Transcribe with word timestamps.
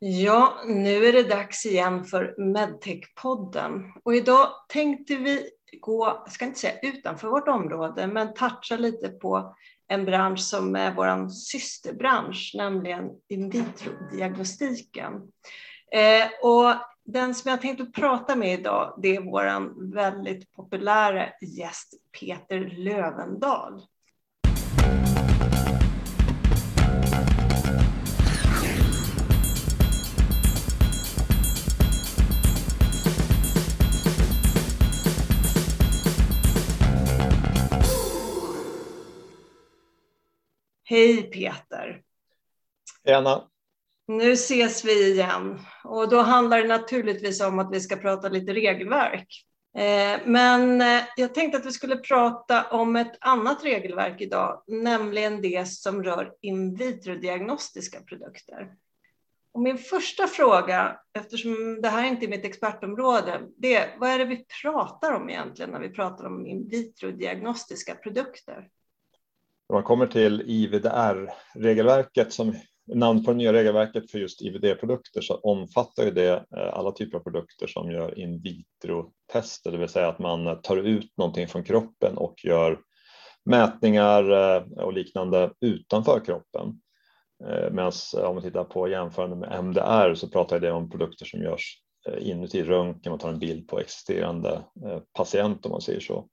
Ja, 0.00 0.62
nu 0.66 1.06
är 1.06 1.12
det 1.12 1.22
dags 1.22 1.66
igen 1.66 2.04
för 2.04 2.34
Medtech-podden. 2.38 3.92
Och 4.04 4.14
idag 4.14 4.48
tänkte 4.68 5.16
vi 5.16 5.50
gå, 5.80 6.06
jag 6.24 6.32
ska 6.32 6.44
inte 6.44 6.58
säga 6.58 6.78
utanför 6.82 7.28
vårt 7.28 7.48
område, 7.48 8.06
men 8.06 8.34
toucha 8.34 8.76
lite 8.76 9.08
på 9.08 9.56
en 9.88 10.04
bransch 10.04 10.40
som 10.40 10.76
är 10.76 10.94
vår 10.94 11.28
systerbransch, 11.28 12.52
nämligen 12.54 13.10
in 13.28 13.50
vitro-diagnostiken. 13.50 15.12
Eh, 15.92 16.26
och 16.42 16.74
den 17.04 17.34
som 17.34 17.50
jag 17.50 17.60
tänkte 17.60 17.84
prata 17.84 18.36
med 18.36 18.60
idag, 18.60 18.98
det 19.02 19.16
är 19.16 19.20
vår 19.20 19.92
väldigt 19.94 20.52
populära 20.52 21.28
gäst 21.40 21.94
Peter 22.20 22.60
Lövendal. 22.60 23.82
Hej 40.90 41.22
Peter! 41.22 42.02
Hej 43.04 43.14
Anna! 43.14 43.48
Nu 44.06 44.32
ses 44.32 44.84
vi 44.84 45.12
igen 45.12 45.58
och 45.84 46.08
då 46.08 46.20
handlar 46.20 46.62
det 46.62 46.68
naturligtvis 46.68 47.40
om 47.40 47.58
att 47.58 47.72
vi 47.72 47.80
ska 47.80 47.96
prata 47.96 48.28
lite 48.28 48.52
regelverk. 48.52 49.44
Eh, 49.76 50.20
men 50.24 50.80
eh, 50.80 51.02
jag 51.16 51.34
tänkte 51.34 51.58
att 51.58 51.66
vi 51.66 51.72
skulle 51.72 51.96
prata 51.96 52.70
om 52.70 52.96
ett 52.96 53.16
annat 53.20 53.64
regelverk 53.64 54.20
idag, 54.20 54.62
nämligen 54.66 55.42
det 55.42 55.68
som 55.68 56.02
rör 56.02 56.32
in 56.40 56.76
vitro-diagnostiska 56.76 58.00
produkter. 58.00 58.74
Och 59.52 59.60
min 59.60 59.78
första 59.78 60.26
fråga, 60.26 61.00
eftersom 61.18 61.80
det 61.82 61.88
här 61.88 62.04
inte 62.04 62.26
är 62.26 62.28
mitt 62.28 62.44
expertområde, 62.44 63.40
det 63.56 63.74
är 63.74 63.96
vad 63.98 64.10
är 64.10 64.18
det 64.18 64.24
vi 64.24 64.46
pratar 64.62 65.12
om 65.12 65.30
egentligen 65.30 65.70
när 65.70 65.80
vi 65.80 65.90
pratar 65.90 66.24
om 66.24 66.46
in 66.46 66.68
vitro-diagnostiska 66.68 67.94
produkter? 67.94 68.68
När 69.68 69.74
man 69.74 69.82
kommer 69.82 70.06
till 70.06 70.42
IVDR-regelverket 70.46 72.32
som 72.32 72.54
namn 72.94 73.24
på 73.24 73.30
det 73.30 73.36
nya 73.36 73.52
regelverket 73.52 74.10
för 74.10 74.18
just 74.18 74.42
IVD-produkter 74.42 75.20
så 75.20 75.34
omfattar 75.34 76.04
ju 76.04 76.10
det 76.10 76.44
eh, 76.56 76.74
alla 76.74 76.92
typer 76.92 77.18
av 77.18 77.22
produkter 77.22 77.66
som 77.66 77.90
gör 77.90 78.18
in 78.18 78.42
vitro-tester, 78.42 79.72
det 79.72 79.78
vill 79.78 79.88
säga 79.88 80.08
att 80.08 80.18
man 80.18 80.46
eh, 80.46 80.54
tar 80.54 80.76
ut 80.76 81.16
någonting 81.16 81.48
från 81.48 81.64
kroppen 81.64 82.16
och 82.16 82.44
gör 82.44 82.80
mätningar 83.44 84.30
eh, 84.30 84.62
och 84.84 84.92
liknande 84.92 85.52
utanför 85.60 86.20
kroppen. 86.24 86.80
Medan 87.72 87.92
om 88.22 88.34
man 88.34 88.42
tittar 88.42 88.64
på 88.64 88.88
jämförande 88.88 89.36
med 89.36 89.64
MDR 89.64 90.14
så 90.14 90.28
pratar 90.28 90.60
det 90.60 90.72
om 90.72 90.90
produkter 90.90 91.24
som 91.24 91.40
görs 91.40 91.82
inuti 92.18 92.62
röntgen, 92.62 93.10
man 93.10 93.18
tar 93.18 93.28
en 93.28 93.38
bild 93.38 93.68
på 93.68 93.80
existerande 93.80 94.62
patient 95.12 95.66
om 95.66 95.70
man 95.72 95.80
säger 95.80 96.00
så. 96.00 96.28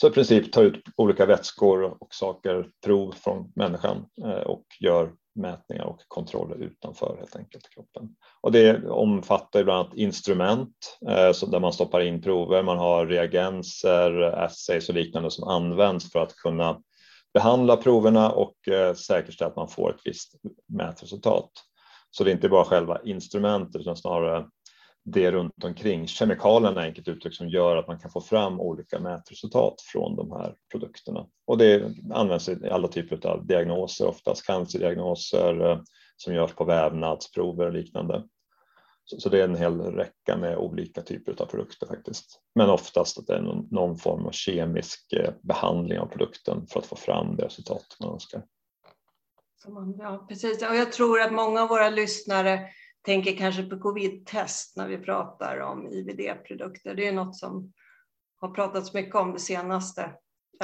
Så 0.00 0.06
i 0.06 0.10
princip 0.10 0.52
tar 0.52 0.62
ut 0.62 0.82
olika 0.96 1.26
vätskor 1.26 1.96
och 2.00 2.14
saker, 2.14 2.68
prov 2.84 3.12
från 3.12 3.52
människan 3.54 4.06
eh, 4.24 4.30
och 4.30 4.64
gör 4.80 5.12
mätningar 5.34 5.84
och 5.84 6.00
kontroller 6.08 6.56
utanför 6.56 7.16
helt 7.18 7.36
enkelt 7.36 7.70
kroppen. 7.70 8.08
Och 8.40 8.52
det 8.52 8.88
omfattar 8.88 9.64
bland 9.64 9.80
annat 9.80 9.96
instrument 9.96 10.98
eh, 11.08 11.50
där 11.50 11.60
man 11.60 11.72
stoppar 11.72 12.00
in 12.00 12.22
prover. 12.22 12.62
Man 12.62 12.78
har 12.78 13.06
reagenser, 13.06 14.22
assays 14.22 14.88
och 14.88 14.94
liknande 14.94 15.30
som 15.30 15.48
används 15.48 16.12
för 16.12 16.18
att 16.18 16.36
kunna 16.36 16.80
behandla 17.34 17.76
proverna 17.76 18.30
och 18.30 18.68
eh, 18.68 18.94
säkerställa 18.94 19.50
att 19.50 19.56
man 19.56 19.68
får 19.68 19.90
ett 19.90 20.00
visst 20.04 20.34
mätresultat. 20.68 21.50
Så 22.10 22.24
det 22.24 22.30
är 22.30 22.34
inte 22.34 22.48
bara 22.48 22.64
själva 22.64 23.00
instrumentet 23.04 23.80
utan 23.80 23.96
snarare 23.96 24.46
det 25.08 25.30
runt 25.30 25.64
omkring 25.64 26.06
kemikalierna 26.06 26.80
enkelt 26.80 27.08
uttryckt 27.08 27.36
som 27.36 27.48
gör 27.48 27.76
att 27.76 27.86
man 27.86 27.98
kan 27.98 28.10
få 28.10 28.20
fram 28.20 28.60
olika 28.60 28.98
mätresultat 29.00 29.80
från 29.80 30.16
de 30.16 30.32
här 30.32 30.54
produkterna. 30.72 31.26
Och 31.46 31.58
det 31.58 31.94
används 32.12 32.48
i 32.48 32.68
alla 32.70 32.88
typer 32.88 33.26
av 33.26 33.46
diagnoser, 33.46 34.06
oftast 34.06 34.46
cancerdiagnoser 34.46 35.70
eh, 35.70 35.80
som 36.16 36.34
görs 36.34 36.52
på 36.52 36.64
vävnadsprover 36.64 37.66
och 37.66 37.72
liknande. 37.72 38.24
Så, 39.04 39.28
det 39.28 39.40
är 39.40 39.44
en 39.44 39.56
hel 39.56 39.80
räcka 39.80 40.36
med 40.36 40.56
olika 40.56 41.02
typer 41.02 41.42
av 41.42 41.46
produkter 41.46 41.86
faktiskt. 41.86 42.40
Men 42.54 42.70
oftast 42.70 43.18
att 43.18 43.26
det 43.26 43.36
är 43.36 43.42
någon, 43.42 43.68
någon 43.70 43.96
form 43.96 44.26
av 44.26 44.30
kemisk 44.30 45.12
eh, 45.12 45.30
behandling 45.42 45.98
av 45.98 46.06
produkten 46.06 46.66
för 46.66 46.80
att 46.80 46.86
få 46.86 46.96
fram 46.96 47.36
det 47.36 47.44
resultat 47.44 47.96
man 48.00 48.12
önskar. 48.12 48.42
Ja, 49.98 50.26
precis. 50.28 50.62
Och 50.62 50.76
jag 50.76 50.92
tror 50.92 51.20
att 51.20 51.32
många 51.32 51.62
av 51.62 51.68
våra 51.68 51.90
lyssnare 51.90 52.60
tänker 53.06 53.36
kanske 53.36 53.62
på 53.62 53.78
covid-test 53.78 54.76
när 54.76 54.88
vi 54.88 54.98
pratar 54.98 55.60
om 55.60 55.88
IVD-produkter. 55.88 56.94
Det 56.94 57.08
är 57.08 57.12
något 57.12 57.36
som 57.36 57.72
har 58.40 58.48
pratats 58.48 58.94
mycket 58.94 59.14
om 59.14 59.32
det 59.32 59.38
senaste. 59.38 60.10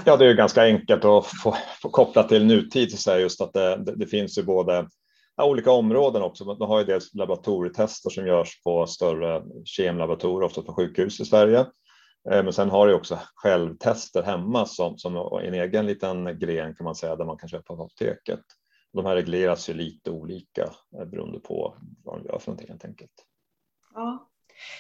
Ja, 0.05 0.17
det 0.17 0.27
är 0.27 0.35
ganska 0.35 0.63
enkelt 0.63 1.05
att 1.05 1.27
få, 1.27 1.57
få 1.83 1.89
koppla 1.89 2.23
till 2.23 2.47
nutid, 2.47 2.99
så 2.99 3.19
just 3.19 3.41
att 3.41 3.53
det, 3.53 3.77
det, 3.77 3.97
det 3.97 4.07
finns 4.07 4.39
ju 4.39 4.43
både 4.43 4.89
ja, 5.37 5.45
olika 5.45 5.71
områden 5.71 6.23
också. 6.23 6.45
Man 6.45 6.69
har 6.69 6.79
ju 6.79 6.85
dels 6.85 7.15
laboratorietester 7.15 8.11
som 8.11 8.27
görs 8.27 8.63
på 8.63 8.87
större 8.87 9.43
kemlaboratorier, 9.65 10.47
ofta 10.47 10.63
på 10.63 10.75
sjukhus 10.75 11.21
i 11.21 11.25
Sverige. 11.25 11.59
Eh, 12.31 12.45
men 12.45 12.53
sen 12.53 12.71
har 12.71 12.87
du 12.87 12.95
också 12.95 13.19
självtester 13.35 14.23
hemma 14.23 14.67
som, 14.67 14.99
som 14.99 15.17
en 15.45 15.55
egen 15.55 15.87
liten 15.87 16.39
gren 16.39 16.75
kan 16.75 16.85
man 16.85 16.95
säga 16.95 17.17
där 17.17 17.25
man 17.25 17.39
kan 17.39 17.49
köpa 17.49 17.77
på 17.77 17.83
apoteket. 17.83 18.41
De 18.93 19.07
här 19.07 19.15
regleras 19.15 19.69
ju 19.69 19.75
lite 19.75 20.11
olika 20.11 20.63
eh, 20.99 21.05
beroende 21.05 21.41
på 21.41 21.77
vad 22.05 22.19
de 22.19 22.27
gör 22.27 22.39
för 22.39 22.51
någonting 22.51 22.69
helt 22.69 22.85
enkelt. 22.85 23.27
Ja. 23.95 24.31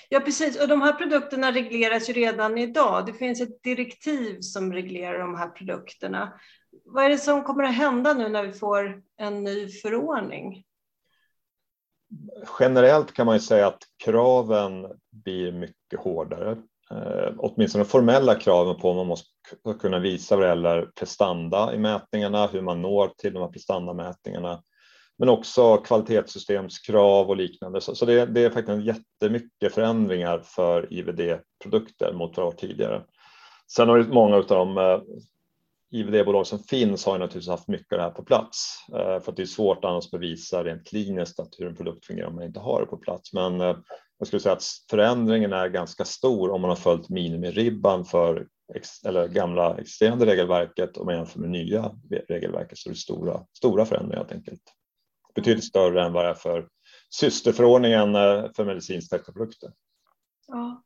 ja, 0.09 0.21
precis. 0.21 0.61
Och 0.63 0.69
de 0.69 0.83
här 0.83 0.93
produkterna 0.93 1.53
regleras 1.53 2.09
ju 2.09 2.13
redan 2.13 2.59
idag. 2.59 3.07
Det 3.07 3.13
finns 3.13 3.41
ett 3.41 3.63
direktiv 3.63 4.41
som 4.41 4.73
reglerar 4.73 5.19
de 5.19 5.35
här 5.35 5.49
produkterna. 5.49 6.41
Vad 6.85 7.05
är 7.05 7.09
det 7.09 7.19
som 7.19 7.43
kommer 7.45 7.65
att 7.65 7.75
hända 7.75 8.15
nu 8.15 8.29
när 8.29 8.43
vi 8.43 8.53
får 8.53 9.03
en 9.17 9.45
ny 9.45 9.69
förordning? 9.69 10.65
Generellt 12.61 13.13
kan 13.13 13.27
man 13.27 13.37
ju 13.37 13.41
säga 13.41 13.67
att 13.67 13.83
kraven 14.05 14.87
blir 15.11 15.53
mycket 15.53 16.01
hårdare 16.01 16.63
eh, 16.93 17.33
åtminstone 17.39 17.85
de 17.85 17.91
formella 17.91 18.35
kraven 18.35 18.77
på 18.77 18.95
man 18.95 19.07
måste 19.07 19.29
kunna 19.81 19.99
visa 19.99 20.37
vad 20.37 20.45
det 20.45 20.49
gäller 20.49 20.87
prestanda 20.95 21.75
i 21.75 21.79
mätningarna, 21.79 22.47
hur 22.47 22.63
man 22.63 22.83
når 22.83 23.09
till 23.09 23.33
de 23.33 23.43
här 23.43 23.49
prestandamätningarna, 23.49 24.63
men 25.19 25.29
också 25.29 25.77
kvalitetssystemskrav 25.77 27.31
och 27.31 27.37
liknande. 27.37 27.81
Så, 27.81 27.95
så 27.95 28.05
det, 28.05 28.27
det, 28.27 28.45
är 28.45 28.51
faktiskt 28.51 28.85
jättemycket 28.85 29.75
förändringar 29.75 30.39
för 30.39 30.93
IVD-produkter 30.93 32.13
mot 32.13 32.37
vad 32.37 32.47
det 32.47 32.51
var 32.51 32.59
tidigare. 32.59 33.03
Sen 33.77 33.89
har 33.89 33.97
ju 33.97 34.09
många 34.09 34.37
av 34.37 34.47
de 34.47 34.79
eh, 34.79 35.01
IVD-bolag 35.93 36.47
som 36.47 36.59
finns 36.59 37.07
har 37.07 37.13
ju 37.13 37.19
naturligtvis 37.19 37.49
haft 37.49 37.69
mycket 37.69 37.93
av 37.93 37.99
det 37.99 38.05
här 38.05 38.11
på 38.11 38.25
plats 38.25 38.77
eh, 38.93 39.21
för 39.21 39.31
att 39.31 39.37
det 39.37 39.43
är 39.43 39.47
svårt 39.47 39.85
annars 39.85 40.05
att 40.05 40.11
bevisa 40.11 40.65
rent 40.65 40.87
kliniskt 40.87 41.41
att 41.41 41.55
hur 41.59 41.67
en 41.67 41.77
produkt 41.77 42.07
fungerar 42.07 42.29
om 42.29 42.35
man 42.35 42.45
inte 42.45 42.61
har 42.61 42.81
det 42.81 42.87
på 42.87 42.97
plats. 42.97 43.33
Men 43.33 43.61
eh, 43.61 43.77
jag 44.23 44.27
skulle 44.27 44.41
säga 44.41 44.53
att 44.53 44.65
förändringen 44.91 45.53
är 45.53 45.69
ganska 45.69 46.05
stor 46.05 46.51
om 46.51 46.61
man 46.61 46.71
har 46.71 46.77
följt 46.77 47.09
minimiribban 47.09 48.05
för 48.05 48.47
eller 49.07 49.29
gamla 49.29 49.79
existerande 49.79 50.27
regelverket 50.27 50.97
om 50.97 51.07
man 51.07 51.15
jämför 51.15 51.41
med 51.41 51.51
nya 51.51 51.91
regelverket 52.29 52.79
så 52.79 52.89
är 52.89 52.93
det 52.93 52.99
stora, 52.99 53.47
stora 53.57 53.85
förändringar 53.85 54.19
helt 54.19 54.33
enkelt. 54.33 54.63
Betydligt 55.35 55.65
större 55.65 56.05
än 56.05 56.13
vad 56.13 56.25
det 56.25 56.31
är 56.31 56.35
för 56.35 56.69
systerförordningen 57.11 58.15
eh, 58.15 58.53
för 58.57 58.65
medicinskt 58.65 59.25
produkter. 59.35 59.73
Ja. 60.47 60.83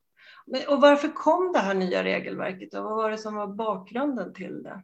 Och 0.67 0.81
varför 0.81 1.07
kom 1.13 1.51
det 1.53 1.59
här 1.59 1.73
nya 1.73 2.03
regelverket 2.03 2.73
och 2.73 2.83
vad 2.83 2.95
var 2.95 3.11
det 3.11 3.17
som 3.17 3.35
var 3.35 3.47
bakgrunden 3.47 4.33
till 4.33 4.63
det? 4.63 4.83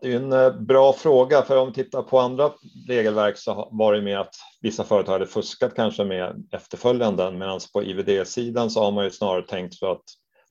Det 0.00 0.12
är 0.12 0.16
en 0.16 0.32
eh, 0.32 0.60
bra 0.60 0.92
fråga, 0.92 1.42
för 1.42 1.56
om 1.56 1.68
vi 1.68 1.74
tittar 1.74 2.02
på 2.02 2.18
andra 2.18 2.52
regelverk 2.88 3.38
så 3.38 3.68
var 3.72 3.92
det 3.92 4.02
med 4.02 4.20
att 4.20 4.34
vissa 4.60 4.84
företag 4.84 5.12
hade 5.12 5.26
fuskat 5.26 5.74
kanske 5.74 6.04
med 6.04 6.48
efterföljanden, 6.52 7.38
medan 7.38 7.60
på 7.72 7.82
IVD-sidan 7.82 8.70
så 8.70 8.84
har 8.84 8.92
man 8.92 9.04
ju 9.04 9.10
snarare 9.10 9.42
tänkt 9.42 9.78
för 9.78 9.92
att 9.92 10.04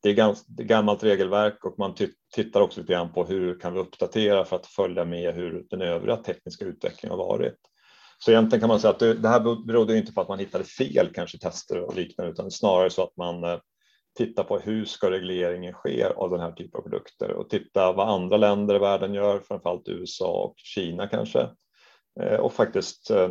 det 0.04 0.10
är 0.10 0.64
gammalt 0.64 1.04
regelverk 1.04 1.66
och 1.66 1.80
man 1.80 1.96
tittar 2.36 2.62
också 2.62 2.80
lite 2.80 2.94
grann 2.94 3.14
på 3.14 3.26
hur 3.26 3.60
kan 3.60 3.74
vi 3.74 3.80
uppdatera 3.80 4.46
för 4.46 4.56
att 4.56 4.66
följa 4.66 5.06
med 5.06 5.36
hur 5.36 5.66
den 5.70 5.82
övriga 5.82 6.18
tekniska 6.18 6.66
utvecklingen 6.66 7.20
har 7.20 7.28
varit. 7.28 7.58
Så 8.20 8.32
egentligen 8.32 8.60
kan 8.60 8.70
man 8.70 8.80
säga 8.80 8.92
att 8.92 9.00
det, 9.00 9.30
här 9.30 9.66
berodde 9.66 9.98
inte 9.98 10.14
på 10.14 10.22
att 10.22 10.28
man 10.28 10.40
hittade 10.40 10.64
fel 10.64 11.10
kanske 11.14 11.38
tester 11.38 11.82
och 11.82 11.96
liknande, 11.96 12.32
utan 12.32 12.52
snarare 12.52 12.90
så 12.90 13.04
att 13.04 13.18
man 13.18 13.44
eh, 13.44 13.58
titta 14.18 14.44
på 14.44 14.60
hur 14.60 14.86
ska 14.86 15.12
regleringen 15.12 15.74
ske 15.74 16.06
av 16.06 16.30
den 16.30 16.40
här 16.40 16.52
typen 16.52 16.80
av 16.80 16.82
produkter 16.82 17.32
och 17.32 17.50
titta 17.50 17.92
vad 17.92 18.10
andra 18.10 18.38
länder 18.38 18.76
i 18.76 18.80
världen 18.80 19.14
gör, 19.14 19.40
framförallt 19.40 19.88
USA 19.88 20.44
och 20.44 20.54
Kina 20.58 21.08
kanske. 21.08 21.50
Eh, 22.20 22.40
och 22.40 22.54
faktiskt 22.54 23.10
eh, 23.10 23.30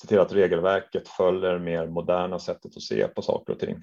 se 0.00 0.08
till 0.08 0.18
att 0.18 0.32
regelverket 0.32 1.08
följer 1.08 1.58
mer 1.58 1.86
moderna 1.86 2.38
sättet 2.38 2.76
att 2.76 2.82
se 2.82 3.08
på 3.08 3.22
saker 3.22 3.52
och 3.52 3.58
ting. 3.58 3.76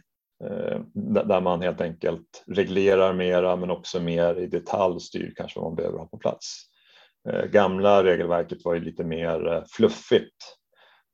Eh, 0.43 0.79
där 1.25 1.41
man 1.41 1.61
helt 1.61 1.81
enkelt 1.81 2.43
reglerar 2.47 3.13
mera 3.13 3.55
men 3.55 3.71
också 3.71 3.99
mer 3.99 4.35
i 4.39 4.47
detalj 4.47 4.99
styr 4.99 5.33
kanske 5.35 5.59
vad 5.59 5.69
man 5.69 5.75
behöver 5.75 5.97
ha 5.97 6.07
på 6.07 6.17
plats. 6.17 6.61
Gamla 7.51 8.03
regelverket 8.03 8.65
var 8.65 8.73
ju 8.73 8.79
lite 8.79 9.03
mer 9.03 9.63
fluffigt 9.67 10.57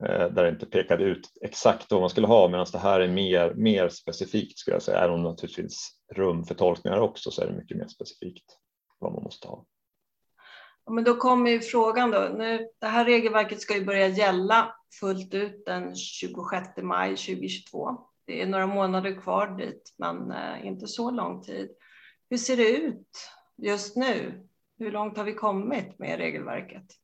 Eh, 0.06 0.28
där 0.30 0.44
det 0.44 0.50
inte 0.50 0.66
pekade 0.66 1.04
ut 1.04 1.30
exakt 1.42 1.92
vad 1.92 2.02
man 2.02 2.10
skulle 2.10 2.28
ha 2.28 2.50
medan 2.50 2.66
det 2.72 2.78
här 2.78 3.00
är 3.00 3.08
mer, 3.08 3.54
mer 3.54 3.90
specifikt 3.90 4.60
skulle 4.60 4.76
jag 4.76 4.84
säga. 4.84 5.00
Även 5.00 5.16
om 5.16 5.24
det 5.24 5.30
naturligtvis 5.30 5.56
finns 5.56 6.00
rum 6.16 6.44
för 6.44 6.56
tolkningar 6.56 7.00
också 7.00 7.32
så 7.32 7.42
är 7.42 7.48
det 7.48 7.54
mycket 7.54 7.78
mer 7.78 7.88
specifikt 7.88 8.46
vad 9.00 9.14
man 9.14 9.24
måste 9.24 9.48
ha. 9.48 9.66
Men 10.92 11.04
då 11.04 11.16
kommer 11.16 11.52
ju 11.52 11.60
frågan 11.60 12.12
då. 12.12 12.20
Nu, 12.38 12.70
det 12.80 12.88
här 12.88 13.06
regelverket 13.06 13.62
ska 13.62 13.76
ju 13.78 13.86
börja 13.86 14.08
gälla 14.08 14.76
fullt 15.00 15.34
ut 15.34 15.66
den 15.66 15.96
26 15.96 16.68
maj 16.82 17.10
2022. 17.10 17.98
Det 18.26 18.42
är 18.42 18.48
några 18.48 18.68
månader 18.68 19.22
kvar 19.22 19.58
dit, 19.58 19.94
men 19.98 20.32
eh, 20.32 20.68
inte 20.68 20.88
så 20.88 21.12
lång 21.12 21.42
tid. 21.42 21.70
Hur 22.30 22.38
ser 22.38 22.58
det 22.58 22.70
ut 22.70 23.30
just 23.58 23.96
nu? 23.96 24.48
Hur 24.80 24.92
långt 24.92 25.18
har 25.18 25.24
vi 25.24 25.34
kommit 25.34 26.00
med 26.00 26.18
regelverket? 26.18 27.01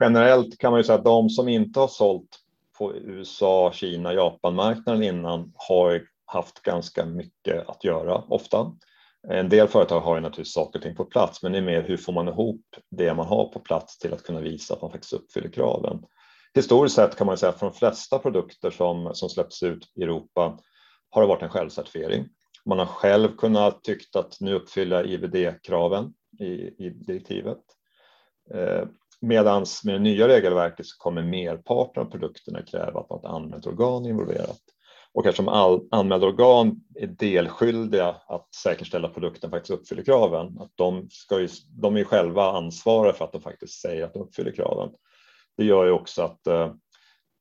Generellt 0.00 0.58
kan 0.58 0.70
man 0.70 0.80
ju 0.80 0.84
säga 0.84 0.98
att 0.98 1.04
de 1.04 1.30
som 1.30 1.48
inte 1.48 1.80
har 1.80 1.88
sålt 1.88 2.38
på 2.78 2.94
USA, 2.94 3.72
Kina, 3.72 4.14
Japan-marknaden 4.14 5.02
innan 5.02 5.52
har 5.54 6.02
haft 6.26 6.62
ganska 6.62 7.06
mycket 7.06 7.68
att 7.68 7.84
göra 7.84 8.24
ofta. 8.28 8.72
En 9.28 9.48
del 9.48 9.68
företag 9.68 10.00
har 10.00 10.14
ju 10.14 10.20
naturligtvis 10.20 10.54
saker 10.54 10.78
och 10.78 10.82
ting 10.82 10.96
på 10.96 11.04
plats, 11.04 11.42
men 11.42 11.52
det 11.52 11.58
är 11.58 11.62
mer 11.62 11.82
hur 11.82 11.96
får 11.96 12.12
man 12.12 12.28
ihop 12.28 12.64
det 12.90 13.14
man 13.14 13.26
har 13.26 13.44
på 13.44 13.58
plats 13.58 13.98
till 13.98 14.12
att 14.12 14.22
kunna 14.22 14.40
visa 14.40 14.74
att 14.74 14.82
man 14.82 14.90
faktiskt 14.90 15.12
uppfyller 15.12 15.48
kraven. 15.48 16.02
Historiskt 16.54 16.96
sett 16.96 17.16
kan 17.16 17.26
man 17.26 17.38
säga 17.38 17.50
att 17.50 17.58
för 17.58 17.66
de 17.66 17.74
flesta 17.74 18.18
produkter 18.18 18.70
som, 18.70 19.10
som 19.14 19.28
släpps 19.28 19.62
ut 19.62 19.92
i 19.94 20.02
Europa 20.02 20.58
har 21.10 21.22
det 21.22 21.28
varit 21.28 21.42
en 21.42 21.48
självcertifiering. 21.48 22.28
Man 22.64 22.78
har 22.78 22.86
själv 22.86 23.36
kunnat 23.36 23.84
tyckt 23.84 24.16
att 24.16 24.40
nu 24.40 24.54
uppfylla 24.54 25.04
IVD-kraven 25.04 26.12
i, 26.38 26.52
i 26.86 26.90
direktivet. 26.90 27.58
Eh, 28.54 28.82
Medans 29.22 29.84
Medan 29.84 29.92
med 29.92 29.94
det 29.94 30.10
nya 30.10 30.28
regelverket 30.28 30.86
så 30.86 30.96
kommer 30.98 31.22
merparten 31.22 32.02
av 32.02 32.10
produkterna 32.10 32.62
kräva 32.62 33.00
att 33.00 33.10
något 33.10 33.24
anmält 33.24 33.66
organ 33.66 34.04
är 34.04 34.10
involverat. 34.10 34.60
Och 35.12 35.26
eftersom 35.26 35.48
all, 35.48 35.88
anmälda 35.90 36.26
organ 36.26 36.80
är 36.94 37.06
delskyldiga 37.06 38.16
att 38.26 38.54
säkerställa 38.54 39.08
att 39.08 39.14
produkten 39.14 39.50
faktiskt 39.50 39.70
uppfyller 39.70 40.02
kraven, 40.02 40.58
att 40.60 40.72
de, 40.74 41.08
ska 41.10 41.40
ju, 41.40 41.48
de 41.80 41.96
är 41.96 42.04
själva 42.04 42.52
ansvariga 42.52 43.12
för 43.12 43.24
att 43.24 43.32
de 43.32 43.42
faktiskt 43.42 43.80
säger 43.80 44.04
att 44.04 44.12
de 44.12 44.22
uppfyller 44.22 44.52
kraven. 44.52 44.90
Det 45.56 45.64
gör 45.64 45.84
ju 45.84 45.90
också 45.90 46.22
att 46.22 46.46
eh, 46.46 46.72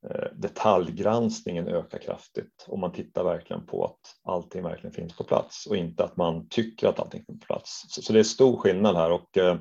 eh, 0.09 0.27
detaljgranskningen 0.33 1.67
ökar 1.67 1.97
kraftigt 1.97 2.65
och 2.67 2.79
man 2.79 2.91
tittar 2.91 3.23
verkligen 3.23 3.65
på 3.65 3.85
att 3.85 4.33
allting 4.33 4.63
verkligen 4.63 4.93
finns 4.93 5.17
på 5.17 5.23
plats 5.23 5.65
och 5.65 5.75
inte 5.75 6.03
att 6.03 6.17
man 6.17 6.47
tycker 6.49 6.87
att 6.87 6.99
allting 6.99 7.23
finns 7.25 7.39
på 7.39 7.45
plats. 7.45 7.85
Så, 7.89 8.01
så 8.01 8.13
det 8.13 8.19
är 8.19 8.23
stor 8.23 8.57
skillnad 8.57 8.95
här 8.95 9.11
och 9.11 9.37
eh 9.37 9.55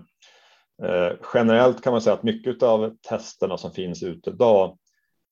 Eh, 0.82 1.12
generellt 1.34 1.82
kan 1.82 1.92
man 1.92 2.02
säga 2.02 2.14
att 2.14 2.22
mycket 2.22 2.62
av 2.62 2.96
testerna 3.08 3.58
som 3.58 3.72
finns 3.72 4.02
ute 4.02 4.30
idag 4.30 4.78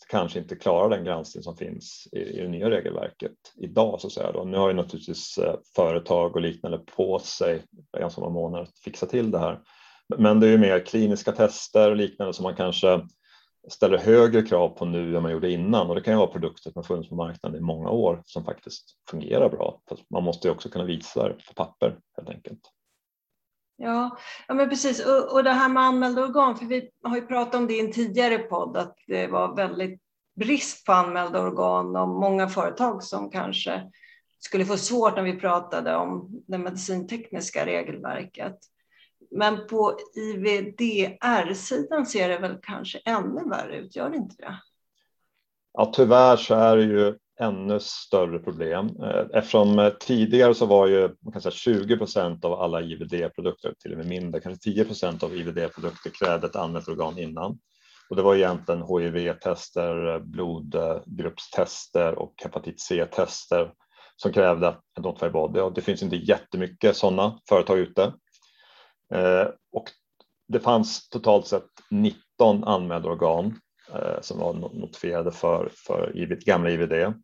kanske 0.09 0.39
inte 0.39 0.57
klarar 0.57 0.91
den 0.91 1.05
granskning 1.05 1.43
som 1.43 1.57
finns 1.57 2.09
i, 2.13 2.19
det 2.19 2.49
nya 2.49 2.71
regelverket 2.71 3.33
idag. 3.57 4.01
Så 4.01 4.07
att 4.07 4.13
säga. 4.13 4.33
Då. 4.33 4.45
Nu 4.45 4.57
har 4.57 4.69
ju 4.69 4.75
naturligtvis 4.75 5.39
eh, 5.39 5.55
företag 5.77 6.37
och 6.37 6.43
liknande 6.43 6.79
på 6.79 7.19
sig 7.19 7.63
ganska 7.99 8.21
många 8.21 8.33
månader 8.33 8.65
att 8.65 8.79
fixa 8.79 9.07
till 9.07 9.31
det 9.31 9.39
här. 9.39 9.61
Men 10.17 10.41
det 10.41 10.47
är 10.47 10.51
ju 10.51 10.59
mer 10.59 10.87
kliniska 10.87 11.33
tester 11.33 11.91
och 11.91 11.97
liknande 11.97 12.33
som 12.35 12.43
man 12.43 12.57
kanske 12.57 13.01
ställer 13.69 13.99
högre 13.99 14.43
krav 14.43 14.69
på 14.69 14.85
nu 14.85 15.17
än 15.17 15.23
man 15.23 15.33
gjorde 15.33 15.51
innan 15.51 15.89
och 15.89 15.95
det 15.95 16.01
kan 16.01 16.15
ju 16.15 16.19
vara 16.19 16.31
produkter 16.31 16.71
som 16.71 16.79
har 16.79 16.83
funnits 16.83 17.09
på 17.09 17.15
marknaden 17.15 17.59
i 17.59 17.65
många 17.65 17.91
år 17.91 18.23
som 18.25 18.45
faktiskt 18.45 18.85
fungerar 19.11 19.49
bra. 19.49 19.81
Man 20.11 20.23
måste 20.23 20.49
ju 20.49 20.55
också 20.55 20.69
kunna 20.69 20.85
visa 20.85 21.29
det 21.29 21.35
på 21.35 21.55
papper 21.55 21.99
helt 22.17 22.29
enkelt. 22.29 22.61
Ja, 23.77 24.19
ja 24.49 24.55
men 24.55 24.69
precis. 24.69 25.07
Och, 25.07 25.33
och 25.33 25.45
det 25.45 25.51
här 25.51 25.69
med 25.69 25.83
anmälda 25.83 26.23
organ, 26.23 26.57
för 26.57 26.67
vi 26.67 26.91
har 27.03 27.17
ju 27.17 27.27
pratat 27.27 27.55
om 27.55 27.67
det 27.67 27.75
i 27.75 27.81
en 27.81 27.93
tidigare 27.93 28.39
podd, 28.39 28.77
att 28.77 28.97
det 29.07 29.27
var 29.27 29.57
väldigt 29.57 30.01
brist 30.37 30.87
på 30.87 30.93
anmälda 30.93 31.43
organ 31.43 31.97
och 31.97 32.09
många 32.09 32.49
företag 32.49 33.03
som 33.03 33.31
kanske 33.31 33.91
skulle 34.39 34.67
få 34.67 34.77
svårt 34.77 35.17
när 35.17 35.23
vi 35.23 35.41
pratade 35.41 35.97
om 35.97 36.43
det 36.47 36.59
medicintekniska 36.59 37.67
regelverket. 37.67 38.59
Men 39.31 39.67
på 39.67 39.99
IVDR-sidan 40.15 42.07
ser 42.07 42.29
det 42.29 42.39
väl 42.39 42.59
kanske 42.63 42.99
ännu 42.99 43.49
värre 43.49 43.77
ut, 43.77 43.97
gör 43.97 44.11
det 44.11 44.17
inte 44.17 44.37
det? 44.39 44.59
Ja, 45.73 45.93
tyvärr 45.95 46.37
så 46.37 46.55
är 46.55 46.77
det 46.77 46.85
ju 46.85 47.19
ännu 47.41 47.81
större 47.81 48.39
problem. 48.39 48.97
Eh, 49.03 49.25
eftersom 49.35 49.79
eh, 49.79 49.91
tidigare 49.91 50.55
så 50.55 50.67
var 50.67 50.87
ju 50.87 51.09
man 51.21 51.33
kan 51.33 51.43
säga 51.43 51.53
20 51.53 51.97
procent 51.97 52.45
av 52.45 52.53
alla 52.53 52.81
IVD-produkter, 52.81 53.75
till 53.79 53.93
och 53.93 53.99
med 53.99 54.07
mindre, 54.07 54.41
kanske 54.41 54.71
10 54.71 54.85
procent 54.85 55.23
av 55.23 55.37
IVD-produkter 55.37 56.11
krävde 56.11 56.47
ett 56.47 56.57
annat 56.57 56.89
organ 56.89 57.19
innan. 57.19 57.59
Och 58.11 58.17
det 58.17 58.23
var 58.23 58.35
egentligen 58.35 58.83
HIV-tester, 58.83 60.15
eh, 60.15 60.19
blodgruppstester 60.19 62.19
och 62.19 62.35
hepatit 62.43 62.81
C-tester 62.81 63.73
som 64.17 64.33
krävde 64.33 64.69
en 64.69 65.03
notified 65.03 65.33
body. 65.33 65.61
Och 65.61 65.75
det 65.75 65.81
finns 65.81 66.03
inte 66.03 66.17
jättemycket 66.17 66.97
sådana 66.97 67.39
företag 67.49 67.79
ute. 67.79 68.13
Och 69.73 69.85
det 70.49 70.61
fanns 70.61 71.09
totalt 71.09 71.47
sett 71.47 71.67
19 71.91 72.65
anmälda 72.65 73.09
organ 73.09 73.59
som 74.21 74.39
var 74.39 74.53
notifierade 74.53 75.33
för, 75.33 75.71
för 75.87 76.13
gamla 76.47 76.71
IVD. 76.71 77.15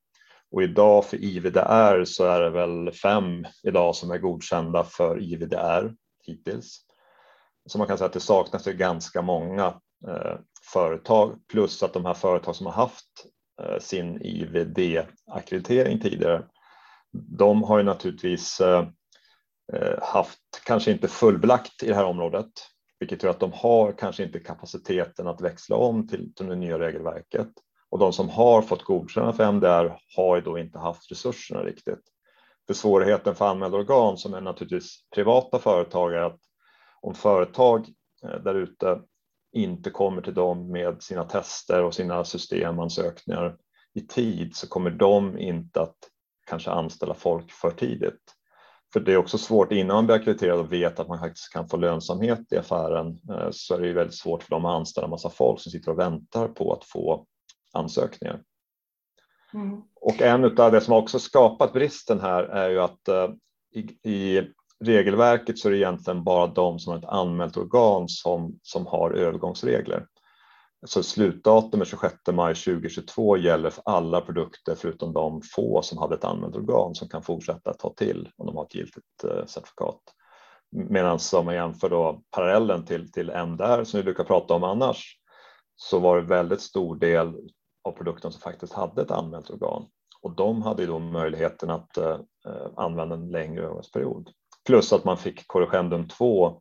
Och 0.52 0.62
idag 0.62 1.04
för 1.04 1.16
IVDR 1.16 2.04
så 2.04 2.24
är 2.24 2.40
det 2.40 2.50
väl 2.50 2.92
fem 2.92 3.46
idag 3.62 3.96
som 3.96 4.10
är 4.10 4.18
godkända 4.18 4.84
för 4.84 5.22
IVDR 5.22 5.94
hittills. 6.26 6.80
Så 7.66 7.78
man 7.78 7.86
kan 7.86 7.98
säga 7.98 8.06
att 8.06 8.12
det 8.12 8.20
saknas 8.20 8.64
ganska 8.64 9.22
många 9.22 9.66
eh, 10.08 10.36
företag 10.72 11.38
plus 11.48 11.82
att 11.82 11.92
de 11.92 12.04
här 12.04 12.14
företag 12.14 12.56
som 12.56 12.66
har 12.66 12.72
haft 12.72 13.26
eh, 13.62 13.78
sin 13.78 14.22
IVD-akkreditering 14.22 16.00
tidigare, 16.00 16.44
de 17.38 17.62
har 17.62 17.78
ju 17.78 17.84
naturligtvis 17.84 18.60
eh, 18.60 18.88
eh, 19.72 20.02
haft 20.02 20.62
kanske 20.66 20.90
inte 20.90 21.08
fullbelagt 21.08 21.82
i 21.82 21.86
det 21.86 21.94
här 21.94 22.04
området, 22.04 22.50
vilket 23.00 23.22
gör 23.22 23.30
att 23.30 23.40
de 23.40 23.52
har 23.52 23.92
kanske 23.92 24.22
inte 24.22 24.40
kapaciteten 24.40 25.26
att 25.26 25.40
växla 25.40 25.76
om 25.76 26.08
till, 26.08 26.34
till 26.34 26.46
det 26.46 26.56
nya 26.56 26.78
regelverket. 26.78 27.48
Och 27.92 27.98
de 27.98 28.12
som 28.12 28.28
har 28.28 28.62
fått 28.62 28.82
godkänna 28.82 29.32
för 29.32 29.44
MDR 29.44 29.98
har 30.16 30.36
ju 30.36 30.42
då 30.42 30.58
inte 30.58 30.78
haft 30.78 31.10
resurserna 31.10 31.62
riktigt. 31.62 32.00
För 32.66 32.74
svårigheten 32.74 33.34
för 33.34 33.48
anmälda 33.48 33.76
organ 33.76 34.16
som 34.16 34.34
är 34.34 34.40
naturligtvis 34.40 35.04
privata 35.14 35.58
företag 35.58 36.14
är 36.14 36.22
att 36.22 36.40
om 37.00 37.14
företag 37.14 37.88
eh, 38.24 38.42
där 38.42 38.54
ute 38.54 39.00
inte 39.52 39.90
kommer 39.90 40.22
till 40.22 40.34
dem 40.34 40.72
med 40.72 41.02
sina 41.02 41.24
tester 41.24 41.82
och 41.82 41.94
sina 41.94 42.24
systemansökningar 42.24 43.56
i 43.94 44.00
tid 44.00 44.56
så 44.56 44.68
kommer 44.68 44.90
de 44.90 45.38
inte 45.38 45.80
att 45.80 45.96
kanske 46.46 46.70
anställa 46.70 47.14
folk 47.14 47.52
för 47.52 47.70
tidigt. 47.70 48.34
För 48.92 49.00
det 49.00 49.12
är 49.12 49.16
också 49.16 49.38
svårt 49.38 49.72
innan 49.72 49.96
man 49.96 50.06
blir 50.06 50.16
ackrediterad 50.16 50.58
och 50.58 50.72
vet 50.72 51.00
att 51.00 51.08
man 51.08 51.18
faktiskt 51.18 51.52
kan 51.52 51.68
få 51.68 51.76
lönsamhet 51.76 52.52
i 52.52 52.56
affären 52.56 53.18
eh, 53.30 53.48
så 53.50 53.74
är 53.74 53.80
det 53.80 53.86
ju 53.86 53.94
väldigt 53.94 54.18
svårt 54.18 54.42
för 54.42 54.50
dem 54.50 54.64
att 54.64 54.76
anställa 54.76 55.06
massa 55.06 55.30
folk 55.30 55.60
som 55.60 55.72
sitter 55.72 55.90
och 55.90 55.98
väntar 55.98 56.48
på 56.48 56.72
att 56.72 56.84
få 56.84 57.26
ansökningar. 57.72 58.42
Mm. 59.54 59.82
Och 60.00 60.22
en 60.22 60.44
av 60.44 60.72
det 60.72 60.80
som 60.80 60.94
också 60.94 61.18
skapat 61.18 61.72
bristen 61.72 62.20
här 62.20 62.42
är 62.42 62.70
ju 62.70 62.80
att 62.80 63.08
uh, 63.08 63.34
i, 63.74 64.10
i, 64.10 64.48
regelverket 64.84 65.58
så 65.58 65.68
är 65.68 65.72
det 65.72 65.78
egentligen 65.78 66.24
bara 66.24 66.46
de 66.46 66.78
som 66.78 66.92
har 66.92 66.98
ett 66.98 67.04
anmält 67.04 67.56
organ 67.56 68.08
som, 68.08 68.58
som 68.62 68.86
har 68.86 69.10
övergångsregler. 69.10 70.06
Så 70.86 71.02
slutdatumet 71.02 71.88
26 71.88 72.14
maj 72.32 72.54
2022 72.54 73.36
gäller 73.36 73.70
för 73.70 73.82
alla 73.86 74.20
produkter 74.20 74.74
förutom 74.74 75.12
de 75.12 75.42
få 75.54 75.82
som 75.82 75.98
hade 75.98 76.14
ett 76.14 76.24
anmält 76.24 76.56
organ 76.56 76.94
som 76.94 77.08
kan 77.08 77.22
fortsätta 77.22 77.70
att 77.70 77.78
ta 77.78 77.94
till 77.94 78.28
om 78.36 78.46
de 78.46 78.56
har 78.56 78.64
ett 78.64 78.74
giltigt 78.74 79.24
uh, 79.24 79.46
certifikat. 79.46 80.00
Medan 80.70 81.18
om 81.34 81.44
man 81.44 81.54
jämför 81.54 81.88
då 81.90 82.22
parallellen 82.30 82.84
till, 82.84 83.12
till 83.12 83.30
MDR 83.30 83.84
som 83.84 83.98
vi 83.98 84.04
brukar 84.04 84.24
prata 84.24 84.54
om 84.54 84.64
annars 84.64 85.18
så 85.76 85.98
var 85.98 86.16
det 86.16 86.26
väldigt 86.26 86.60
stor 86.60 86.96
del 86.96 87.34
av 87.84 87.92
produkten 87.92 88.32
som 88.32 88.40
faktiskt 88.40 88.72
hade 88.72 89.02
ett 89.02 89.10
anmält 89.10 89.50
organ 89.50 89.86
och 90.22 90.36
de 90.36 90.62
hade 90.62 90.86
då 90.86 90.98
möjligheten 90.98 91.70
att 91.70 91.96
eh, 91.96 92.20
eh, 92.46 92.66
använda 92.76 93.14
en 93.14 93.30
längre 93.30 93.62
övergångsperiod. 93.62 94.30
Plus 94.66 94.92
att 94.92 95.04
man 95.04 95.18
fick 95.18 95.46
korrigendum 95.46 96.08
2 96.08 96.60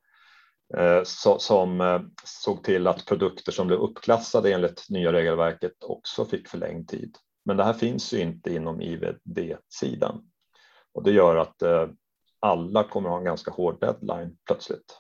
eh, 0.78 1.04
so, 1.04 1.40
som 1.40 1.82
eh, 1.82 2.02
såg 2.24 2.64
till 2.64 2.88
att 2.88 3.06
produkter 3.06 3.52
som 3.52 3.68
blev 3.68 3.80
uppklassade 3.80 4.54
enligt 4.54 4.90
nya 4.90 5.14
regelverket 5.14 5.84
också 5.84 6.26
fick 6.26 6.48
förlängd 6.48 6.88
tid. 6.88 7.18
Men 7.46 7.58
det 7.58 7.64
här 7.64 7.74
finns 7.74 8.14
ju 8.14 8.20
inte 8.20 8.54
inom 8.54 8.82
IVD-sidan 8.82 10.22
och 10.94 11.04
det 11.04 11.12
gör 11.12 11.36
att 11.36 11.62
eh, 11.62 11.88
alla 12.40 12.84
kommer 12.84 13.10
att 13.10 13.14
ha 13.14 13.20
en 13.20 13.26
ganska 13.26 13.52
hård 13.52 13.80
deadline 13.80 14.38
plötsligt. 14.46 14.98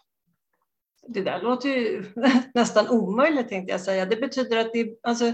Det 1.08 1.22
där 1.22 1.42
låter 1.42 1.70
ju 1.70 2.06
nästan 2.54 2.90
omöjligt 2.90 3.50
tänkte 3.50 3.72
jag 3.72 3.82
säga. 3.82 4.06
Det 4.06 4.16
betyder 4.16 4.58
att 4.58 4.74
det, 4.74 5.00
alltså, 5.04 5.34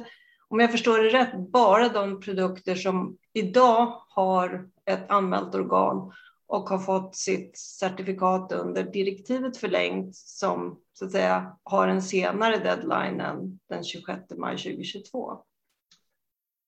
om 0.49 0.59
jag 0.59 0.71
förstår 0.71 0.97
det 0.97 1.09
rätt, 1.09 1.51
bara 1.51 1.89
de 1.89 2.19
produkter 2.21 2.75
som 2.75 3.17
idag 3.33 4.01
har 4.09 4.69
ett 4.85 5.09
anmält 5.09 5.55
organ 5.55 6.11
och 6.47 6.69
har 6.69 6.79
fått 6.79 7.15
sitt 7.15 7.57
certifikat 7.57 8.51
under 8.51 8.83
direktivet 8.83 9.57
förlängt 9.57 10.15
som 10.15 10.79
så 10.93 11.05
att 11.05 11.11
säga 11.11 11.57
har 11.63 11.87
en 11.87 12.01
senare 12.01 12.57
deadline 12.57 13.21
än 13.21 13.59
den 13.69 13.83
26 13.83 14.21
maj 14.37 14.57
2022. 14.57 15.39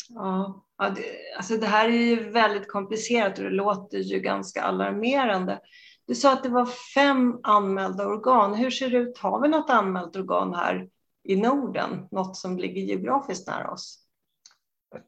Ja, 0.10 0.66
det, 0.78 1.38
alltså 1.38 1.58
det 1.58 1.66
här 1.66 1.90
är 1.90 1.94
ju 1.94 2.30
väldigt 2.30 2.68
komplicerat 2.68 3.38
och 3.38 3.44
det 3.44 3.50
låter 3.50 3.98
ju 3.98 4.20
ganska 4.20 4.62
alarmerande. 4.62 5.60
Du 6.08 6.16
sa 6.16 6.34
att 6.34 6.44
det 6.44 6.50
var 6.50 6.66
fem 6.66 7.40
anmälda 7.44 8.08
organ. 8.08 8.54
Hur 8.54 8.72
ser 8.72 8.90
det 8.90 8.98
ut? 8.98 9.18
Har 9.18 9.42
vi 9.42 9.50
något 9.50 9.70
anmält 9.70 10.16
organ 10.16 10.54
här 10.54 10.90
i 11.24 11.36
Norden? 11.36 12.08
Något 12.12 12.38
som 12.38 12.58
ligger 12.58 12.82
geografiskt 12.82 13.48
nära 13.48 13.72
oss? 13.72 14.01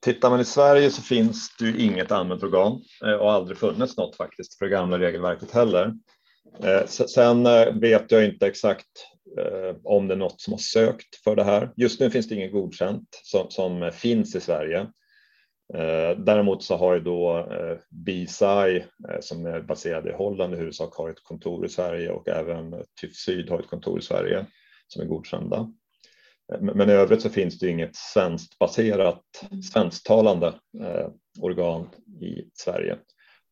Tittar 0.02 0.30
man 0.30 0.40
i 0.40 0.46
Sverige 0.46 0.90
så 0.90 1.02
finns 1.02 1.58
det 1.58 1.66
ju 1.66 1.78
inget 1.78 2.12
allmänt 2.12 2.44
organ 2.44 2.82
eh, 3.06 3.14
och 3.14 3.32
aldrig 3.32 3.58
funnits 3.58 3.98
något 3.98 4.16
faktiskt 4.16 4.58
för 4.58 4.66
det 4.66 4.72
gamla 4.72 5.00
regelverket 5.00 5.52
heller. 5.52 5.94
Eh, 6.64 6.86
sen 6.88 7.46
eh, 7.46 7.74
vet 7.74 8.12
jag 8.12 8.26
inte 8.26 8.48
exakt 8.48 8.88
om 9.84 10.08
det 10.08 10.14
är 10.14 10.18
något 10.18 10.42
som 10.42 10.54
har 10.54 10.60
sökt 10.60 11.16
för 11.24 11.36
det 11.36 11.44
här. 11.44 11.72
Just 11.76 12.00
nu 12.00 12.10
finns 12.10 12.28
det 12.28 12.36
inget 12.36 12.52
godkänt 12.52 13.08
som, 13.24 13.50
som 13.50 13.92
finns 13.94 14.36
i 14.36 14.40
Sverige. 14.40 14.88
Däremot 16.18 16.64
så 16.64 16.78
har 16.78 16.94
ju 16.94 17.00
då 17.00 17.48
BSI 17.90 18.84
som 19.20 19.46
är 19.46 19.62
baserad 19.62 20.08
i 20.08 20.12
Holland 20.12 20.54
i 20.54 20.58
huvudsak 20.58 20.96
har 20.96 21.10
ett 21.10 21.24
kontor 21.24 21.66
i 21.66 21.70
Sverige 21.70 22.12
och 22.12 22.28
även 22.28 22.72
TÜV 23.02 23.12
Syd 23.12 23.50
har 23.50 23.60
ett 23.60 23.70
kontor 23.70 24.00
i 24.00 24.02
Sverige 24.02 24.46
som 24.88 25.02
är 25.02 25.06
godkända. 25.06 25.74
Men 26.62 26.90
i 26.90 26.94
övrigt 26.94 27.22
så 27.22 27.30
finns 27.30 27.60
det 27.60 27.70
inget 27.70 27.96
svenskt 27.96 28.60
baserat 28.60 29.22
svensktalande 29.72 30.54
organ 31.40 31.90
i 32.22 32.44
Sverige. 32.54 32.98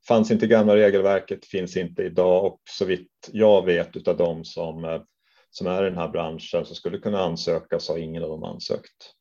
Fanns 0.07 0.31
inte 0.31 0.47
gamla 0.47 0.75
regelverket, 0.75 1.45
finns 1.45 1.77
inte 1.77 2.03
idag 2.03 2.45
och 2.45 2.61
så 2.69 2.85
vitt 2.85 3.29
jag 3.31 3.65
vet 3.65 4.07
av 4.07 4.17
de 4.17 4.45
som, 4.45 5.03
som 5.49 5.67
är 5.67 5.81
i 5.83 5.89
den 5.89 5.97
här 5.97 6.07
branschen 6.07 6.65
som 6.65 6.75
skulle 6.75 6.97
kunna 6.97 7.19
ansöka 7.19 7.79
så 7.79 7.93
har 7.93 7.97
ingen 7.97 8.23
av 8.23 8.29
dem 8.29 8.43
ansökt. 8.43 9.13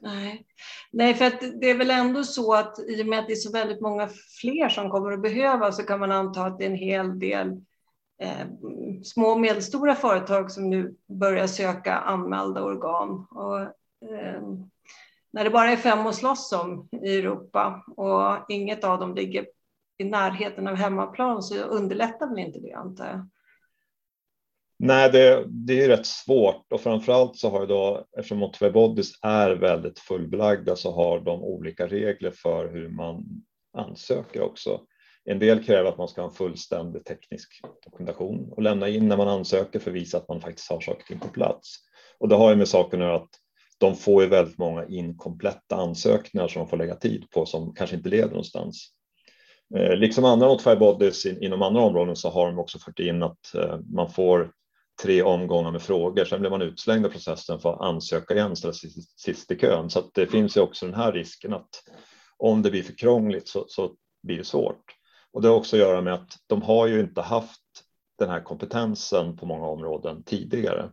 Nej. 0.00 0.46
Nej, 0.92 1.14
för 1.14 1.24
att 1.24 1.40
det 1.60 1.70
är 1.70 1.78
väl 1.78 1.90
ändå 1.90 2.24
så 2.24 2.54
att 2.54 2.78
i 2.88 3.02
och 3.02 3.06
med 3.06 3.18
att 3.18 3.26
det 3.26 3.32
är 3.32 3.36
så 3.36 3.52
väldigt 3.52 3.80
många 3.80 4.08
fler 4.40 4.68
som 4.68 4.90
kommer 4.90 5.12
att 5.12 5.22
behöva 5.22 5.72
så 5.72 5.82
kan 5.82 6.00
man 6.00 6.12
anta 6.12 6.44
att 6.44 6.58
det 6.58 6.64
är 6.64 6.70
en 6.70 6.76
hel 6.76 7.18
del 7.18 7.48
eh, 7.48 7.56
Eh, 8.20 8.46
små 9.04 9.26
och 9.26 9.40
medelstora 9.40 9.94
företag 9.94 10.50
som 10.50 10.70
nu 10.70 10.96
börjar 11.06 11.46
söka 11.46 11.94
anmälda 11.94 12.62
organ. 12.62 13.26
Och, 13.30 13.60
eh, 14.10 14.42
när 15.32 15.44
det 15.44 15.50
bara 15.50 15.70
är 15.70 15.76
fem 15.76 16.06
att 16.06 16.14
slåss 16.14 16.52
om 16.52 16.88
i 17.02 17.18
Europa 17.18 17.84
och 17.96 18.50
inget 18.52 18.84
av 18.84 19.00
dem 19.00 19.14
ligger 19.14 19.46
i 19.98 20.04
närheten 20.04 20.68
av 20.68 20.74
hemmaplan 20.74 21.42
så 21.42 21.54
underlättar 21.54 22.28
väl 22.28 22.38
inte 22.38 22.58
det 22.58 22.72
antar 22.72 23.06
jag? 23.06 23.28
Nej, 24.78 25.10
det, 25.10 25.44
det 25.48 25.84
är 25.84 25.88
rätt 25.88 26.06
svårt 26.06 26.72
och 26.72 26.80
framförallt 26.80 27.36
så 27.36 27.50
har 27.50 27.60
ju 27.60 27.66
då 27.66 28.06
eftersom 28.16 28.38
Motivated 28.38 28.72
Bodies 28.72 29.12
är 29.22 29.50
väldigt 29.50 29.98
fullbelagda 29.98 30.76
så 30.76 30.92
har 30.92 31.20
de 31.20 31.42
olika 31.42 31.86
regler 31.86 32.30
för 32.30 32.68
hur 32.72 32.88
man 32.88 33.24
ansöker 33.72 34.42
också. 34.42 34.80
En 35.24 35.38
del 35.38 35.64
kräver 35.64 35.88
att 35.88 35.98
man 35.98 36.08
ska 36.08 36.20
ha 36.20 36.28
en 36.28 36.34
fullständig 36.34 37.04
teknisk 37.04 37.60
dokumentation 37.84 38.52
och 38.52 38.62
lämna 38.62 38.88
in 38.88 39.08
när 39.08 39.16
man 39.16 39.28
ansöker 39.28 39.78
för 39.78 39.90
att 39.90 39.96
visa 39.96 40.18
att 40.18 40.28
man 40.28 40.40
faktiskt 40.40 40.70
har 40.70 40.80
saker 40.80 41.16
på 41.16 41.28
plats. 41.28 41.76
Och 42.18 42.28
det 42.28 42.36
har 42.36 42.50
ju 42.50 42.56
med 42.56 42.68
saken 42.68 43.02
att 43.02 43.28
de 43.78 43.96
får 43.96 44.22
ju 44.22 44.28
väldigt 44.28 44.58
många 44.58 44.86
inkompletta 44.86 45.76
ansökningar 45.76 46.48
som 46.48 46.60
de 46.60 46.68
får 46.68 46.76
lägga 46.76 46.94
tid 46.94 47.30
på 47.30 47.46
som 47.46 47.74
kanske 47.74 47.96
inte 47.96 48.08
leder 48.08 48.28
någonstans. 48.28 48.90
Eh, 49.76 49.96
liksom 49.96 50.24
andra 50.24 50.46
notified 50.46 50.78
bodies 50.78 51.26
inom 51.26 51.62
andra 51.62 51.80
områden 51.80 52.16
så 52.16 52.30
har 52.30 52.46
de 52.46 52.58
också 52.58 52.78
fört 52.78 52.98
in 52.98 53.22
att 53.22 53.54
eh, 53.54 53.78
man 53.94 54.10
får 54.10 54.52
tre 55.02 55.22
omgångar 55.22 55.70
med 55.70 55.82
frågor. 55.82 56.24
Sen 56.24 56.40
blir 56.40 56.50
man 56.50 56.62
utslängd 56.62 57.06
av 57.06 57.10
processen 57.10 57.60
för 57.60 57.72
att 57.72 57.80
ansöka 57.80 58.34
igen, 58.34 58.56
ställa 58.56 58.72
sig 58.72 58.90
sist 59.16 59.50
i 59.50 59.56
kön. 59.56 59.90
Så 59.90 59.98
att 59.98 60.14
det 60.14 60.26
finns 60.26 60.56
ju 60.56 60.60
också 60.60 60.86
den 60.86 60.94
här 60.94 61.12
risken 61.12 61.54
att 61.54 61.82
om 62.36 62.62
det 62.62 62.70
blir 62.70 62.82
för 62.82 62.92
krångligt 62.92 63.48
så, 63.48 63.64
så 63.68 63.94
blir 64.22 64.38
det 64.38 64.44
svårt. 64.44 64.99
Och 65.32 65.42
det 65.42 65.48
har 65.48 65.56
också 65.56 65.76
att 65.76 65.80
göra 65.80 66.00
med 66.00 66.14
att 66.14 66.36
de 66.46 66.62
har 66.62 66.86
ju 66.86 67.00
inte 67.00 67.20
haft 67.20 67.60
den 68.18 68.30
här 68.30 68.40
kompetensen 68.40 69.36
på 69.36 69.46
många 69.46 69.66
områden 69.66 70.22
tidigare. 70.22 70.90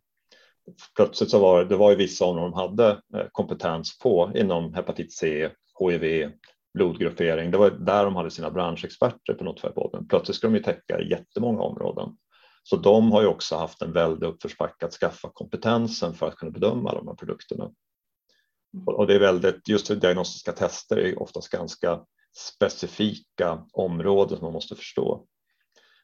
Plötsligt 0.96 1.30
så 1.30 1.40
var 1.40 1.60
det, 1.60 1.70
det 1.70 1.76
var 1.76 1.90
ju 1.90 1.96
vissa 1.96 2.26
områden 2.26 2.52
de 2.52 2.60
hade 2.60 2.90
eh, 2.90 3.28
kompetens 3.32 4.00
på 4.00 4.32
inom 4.36 4.74
hepatit 4.74 5.14
C, 5.14 5.50
HIV, 5.80 6.32
blodgruppering. 6.74 7.52
Det 7.52 7.58
var 7.58 7.70
där 7.70 8.06
de 8.06 8.16
hade 8.16 8.32
sina 8.32 8.52
branschexperter 8.52 9.34
på 9.34 9.44
något 9.44 9.62
Plötsligt 10.10 10.38
ska 10.38 10.48
de 10.48 10.56
ju 10.56 10.64
täcka 10.64 11.02
jättemånga 11.02 11.62
områden. 11.62 12.18
Så 12.64 12.76
de 12.76 13.12
har 13.12 13.22
ju 13.22 13.28
också 13.28 13.56
haft 13.56 13.82
en 13.82 13.94
väldig 13.94 14.28
uppförsbacke 14.28 14.86
att 14.86 14.94
skaffa 14.94 15.30
kompetensen 15.34 16.14
för 16.14 16.28
att 16.28 16.36
kunna 16.36 16.52
bedöma 16.52 16.94
de 16.94 17.08
här 17.08 17.16
produkterna. 17.16 17.72
Och 18.86 19.08
det 19.08 19.16
är 19.16 19.20
väldigt, 19.20 19.70
just 19.70 20.02
diagnostiska 20.02 20.52
tester 20.52 20.98
är 20.98 21.22
oftast 21.22 21.50
ganska 21.50 22.00
specifika 22.38 23.66
områden 23.74 24.38
som 24.38 24.46
man 24.46 24.54
måste 24.54 24.76
förstå. 24.76 25.26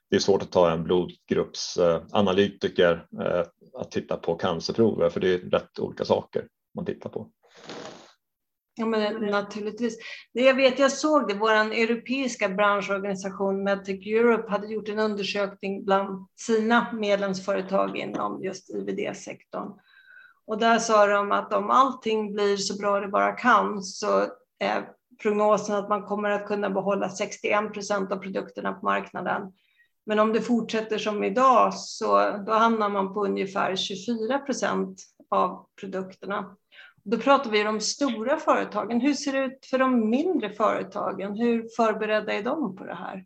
Det 0.10 0.16
är 0.16 0.20
svårt 0.20 0.42
att 0.42 0.52
ta 0.52 0.72
en 0.72 0.84
blodgruppsanalytiker 0.84 3.08
eh, 3.22 3.44
att 3.74 3.92
titta 3.92 4.18
på 4.18 4.36
cancerprover 4.36 5.10
för 5.10 5.20
det 5.20 5.34
är 5.34 5.38
rätt 5.38 5.80
olika 5.80 6.06
saker 6.06 6.48
man 6.76 6.86
tittar 6.86 7.10
på. 7.10 7.30
Ja, 8.76 8.86
men 8.86 9.26
naturligtvis. 9.26 9.98
Jag 10.32 10.56
vet, 10.56 10.80
jag 10.80 10.92
såg 10.92 11.28
det, 11.28 11.34
vår 11.34 11.52
europeiska 11.52 12.50
branschorganisation 12.50 13.64
Medtech 13.64 14.08
Europe 14.08 14.52
hade 14.52 14.68
gjort 14.68 14.90
en 14.90 15.00
undersökning 15.00 15.86
bland 15.86 16.28
sina 16.36 16.94
medlemsföretag 16.94 17.98
inom 17.98 18.44
just 18.44 18.70
IVD-sektorn. 18.70 19.80
Och 20.46 20.60
där 20.60 20.80
sa 20.80 21.08
de 21.08 21.32
att 21.32 21.54
om 21.54 21.70
allting 21.70 22.34
blir 22.34 22.58
så 22.58 22.78
bra 22.78 23.00
det 23.00 23.08
bara 23.08 23.32
kan 23.32 23.84
så 23.84 24.28
prognosen 25.24 25.76
att 25.76 25.90
man 25.90 26.04
kommer 26.04 26.30
att 26.30 26.48
kunna 26.48 26.70
behålla 26.70 27.10
61 27.10 27.74
procent 27.74 28.12
av 28.12 28.18
produkterna 28.18 28.74
på 28.74 28.86
marknaden. 28.86 29.52
Men 30.06 30.20
om 30.20 30.34
det 30.34 30.42
fortsätter 30.42 30.98
som 30.98 31.24
idag 31.24 31.74
så 31.74 32.38
då 32.46 32.54
hamnar 32.54 32.90
man 32.90 33.14
på 33.14 33.26
ungefär 33.26 33.76
24 33.76 34.40
procent 34.40 35.02
av 35.30 35.66
produkterna. 35.82 36.56
Då 37.04 37.18
pratar 37.18 37.52
vi 37.52 37.68
om 37.68 37.74
de 37.74 37.82
stora 37.82 38.38
företagen. 38.38 39.02
Hur 39.02 39.14
ser 39.14 39.34
det 39.34 39.46
ut 39.46 39.66
för 39.66 39.78
de 39.78 40.10
mindre 40.10 40.50
företagen? 40.50 41.38
Hur 41.38 41.68
förberedda 41.76 42.34
är 42.34 42.44
de 42.44 42.76
på 42.76 42.84
det 42.84 42.96
här? 42.96 43.26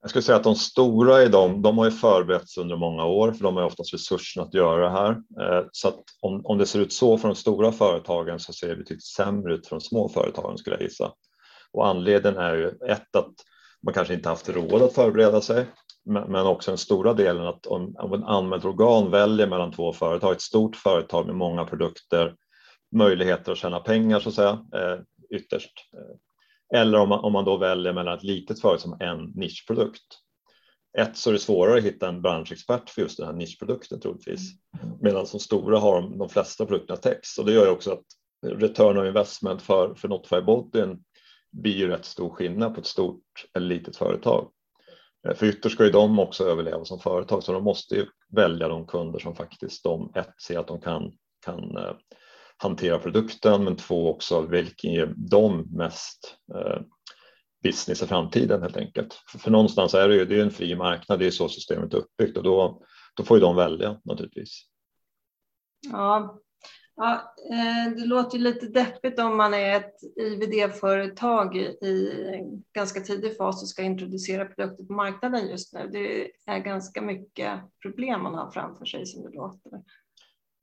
Jag 0.00 0.10
skulle 0.10 0.22
säga 0.22 0.36
att 0.36 0.44
de 0.44 0.54
stora 0.54 1.22
i 1.22 1.28
dem, 1.28 1.62
de 1.62 1.78
har 1.78 1.84
ju 1.84 1.90
förberetts 1.90 2.58
under 2.58 2.76
många 2.76 3.04
år 3.04 3.32
för 3.32 3.44
de 3.44 3.56
har 3.56 3.64
oftast 3.64 3.94
resurserna 3.94 4.46
att 4.46 4.54
göra 4.54 4.84
det 4.84 4.90
här. 4.90 5.10
Eh, 5.10 5.66
så 5.72 5.88
att 5.88 6.00
om, 6.20 6.46
om 6.46 6.58
det 6.58 6.66
ser 6.66 6.80
ut 6.80 6.92
så 6.92 7.18
för 7.18 7.28
de 7.28 7.34
stora 7.34 7.72
företagen 7.72 8.40
så 8.40 8.52
ser 8.52 8.68
det 8.68 8.76
betydligt 8.76 9.06
sämre 9.06 9.54
ut 9.54 9.66
för 9.66 9.76
de 9.76 9.80
små 9.80 10.08
företagen 10.08 10.58
skulle 10.58 10.76
jag 10.76 10.82
gissa. 10.82 11.12
Och 11.72 11.86
anledningen 11.86 12.38
är 12.38 12.54
ju 12.54 12.68
ett 12.68 13.16
att 13.16 13.32
man 13.82 13.94
kanske 13.94 14.14
inte 14.14 14.28
haft 14.28 14.48
råd 14.48 14.82
att 14.82 14.94
förbereda 14.94 15.40
sig, 15.40 15.66
men 16.04 16.46
också 16.46 16.70
den 16.70 16.78
stora 16.78 17.14
delen 17.14 17.46
att 17.46 17.66
om, 17.66 17.96
om 17.98 18.12
en 18.12 18.24
anmält 18.24 18.64
organ 18.64 19.10
väljer 19.10 19.46
mellan 19.46 19.72
två 19.72 19.92
företag, 19.92 20.32
ett 20.32 20.40
stort 20.40 20.76
företag 20.76 21.26
med 21.26 21.34
många 21.34 21.64
produkter, 21.64 22.34
möjligheter 22.96 23.52
att 23.52 23.58
tjäna 23.58 23.80
pengar 23.80 24.20
så 24.20 24.28
att 24.28 24.34
säga, 24.34 24.50
eh, 24.74 24.98
ytterst. 25.30 25.72
Eller 26.74 26.98
om 26.98 27.08
man, 27.08 27.18
om 27.18 27.32
man 27.32 27.44
då 27.44 27.56
väljer 27.56 27.92
mellan 27.92 28.18
ett 28.18 28.24
litet 28.24 28.60
företag 28.60 28.80
som 28.80 29.00
en 29.00 29.32
nischprodukt. 29.34 30.18
Ett 30.98 31.16
så 31.16 31.30
är 31.30 31.32
det 31.32 31.38
svårare 31.38 31.78
att 31.78 31.84
hitta 31.84 32.08
en 32.08 32.22
branschexpert 32.22 32.90
för 32.90 33.02
just 33.02 33.18
den 33.18 33.26
här 33.26 33.34
nischprodukten 33.34 34.00
troligtvis. 34.00 34.52
Medan 35.00 35.26
de 35.32 35.38
stora 35.38 35.78
har 35.78 36.18
de 36.18 36.28
flesta 36.28 36.66
produkterna 36.66 36.96
text 36.96 37.38
och 37.38 37.44
det 37.44 37.52
gör 37.52 37.64
ju 37.64 37.70
också 37.70 37.92
att 37.92 38.04
return 38.46 38.98
of 38.98 39.06
investment 39.06 39.62
för, 39.62 39.94
för 39.94 40.08
Notify 40.08 40.40
Bodyn 40.40 41.04
blir 41.52 41.76
ju 41.76 41.88
rätt 41.88 42.04
stor 42.04 42.30
skillnad 42.30 42.74
på 42.74 42.80
ett 42.80 42.86
stort 42.86 43.22
eller 43.54 43.66
litet 43.66 43.96
företag. 43.96 44.50
Eh, 45.28 45.34
för 45.34 45.46
ytterst 45.46 45.74
ska 45.74 45.84
ju 45.84 45.90
de 45.90 46.18
också 46.18 46.44
överleva 46.44 46.84
som 46.84 46.98
företag 46.98 47.42
så 47.42 47.52
de 47.52 47.64
måste 47.64 47.94
ju 47.94 48.06
välja 48.36 48.68
de 48.68 48.86
kunder 48.86 49.18
som 49.18 49.34
faktiskt 49.34 49.84
de 49.84 50.12
ett 50.14 50.42
ser 50.42 50.58
att 50.58 50.68
de 50.68 50.80
kan, 50.80 51.12
kan 51.44 51.76
eh, 51.76 51.92
hantera 52.58 52.98
produkten 52.98 53.64
men 53.64 53.76
två 53.76 54.10
också 54.10 54.40
vilken 54.40 54.92
ger 54.92 55.14
dem 55.16 55.68
mest 55.70 56.36
eh, 56.54 56.80
business 57.62 58.02
i 58.02 58.06
framtiden 58.06 58.62
helt 58.62 58.76
enkelt. 58.76 59.22
För, 59.30 59.38
för 59.38 59.50
någonstans 59.50 59.94
är 59.94 60.08
det 60.08 60.14
ju 60.14 60.24
det 60.24 60.38
är 60.38 60.42
en 60.42 60.50
fri 60.50 60.76
marknad, 60.76 61.18
det 61.18 61.26
är 61.26 61.30
så 61.30 61.48
systemet 61.48 61.94
är 61.94 61.98
uppbyggt 61.98 62.36
och 62.36 62.42
då, 62.42 62.82
då 63.16 63.24
får 63.24 63.36
ju 63.36 63.40
de 63.40 63.56
välja 63.56 64.00
naturligtvis. 64.04 64.62
Ja, 65.92 66.38
ja 66.96 67.34
eh, 67.50 67.92
det 67.96 68.06
låter 68.06 68.38
lite 68.38 68.66
deppigt 68.66 69.18
om 69.18 69.36
man 69.36 69.54
är 69.54 69.76
ett 69.76 69.94
IVD-företag 70.20 71.56
i 71.56 72.12
ganska 72.74 73.00
tidig 73.00 73.36
fas 73.36 73.62
och 73.62 73.68
ska 73.68 73.82
introducera 73.82 74.44
produkter 74.44 74.84
på 74.84 74.92
marknaden 74.92 75.48
just 75.48 75.72
nu. 75.72 75.88
Det 75.92 76.30
är 76.46 76.58
ganska 76.58 77.02
mycket 77.02 77.60
problem 77.82 78.22
man 78.22 78.34
har 78.34 78.50
framför 78.50 78.84
sig 78.84 79.06
som 79.06 79.22
det 79.22 79.36
låter. 79.36 79.70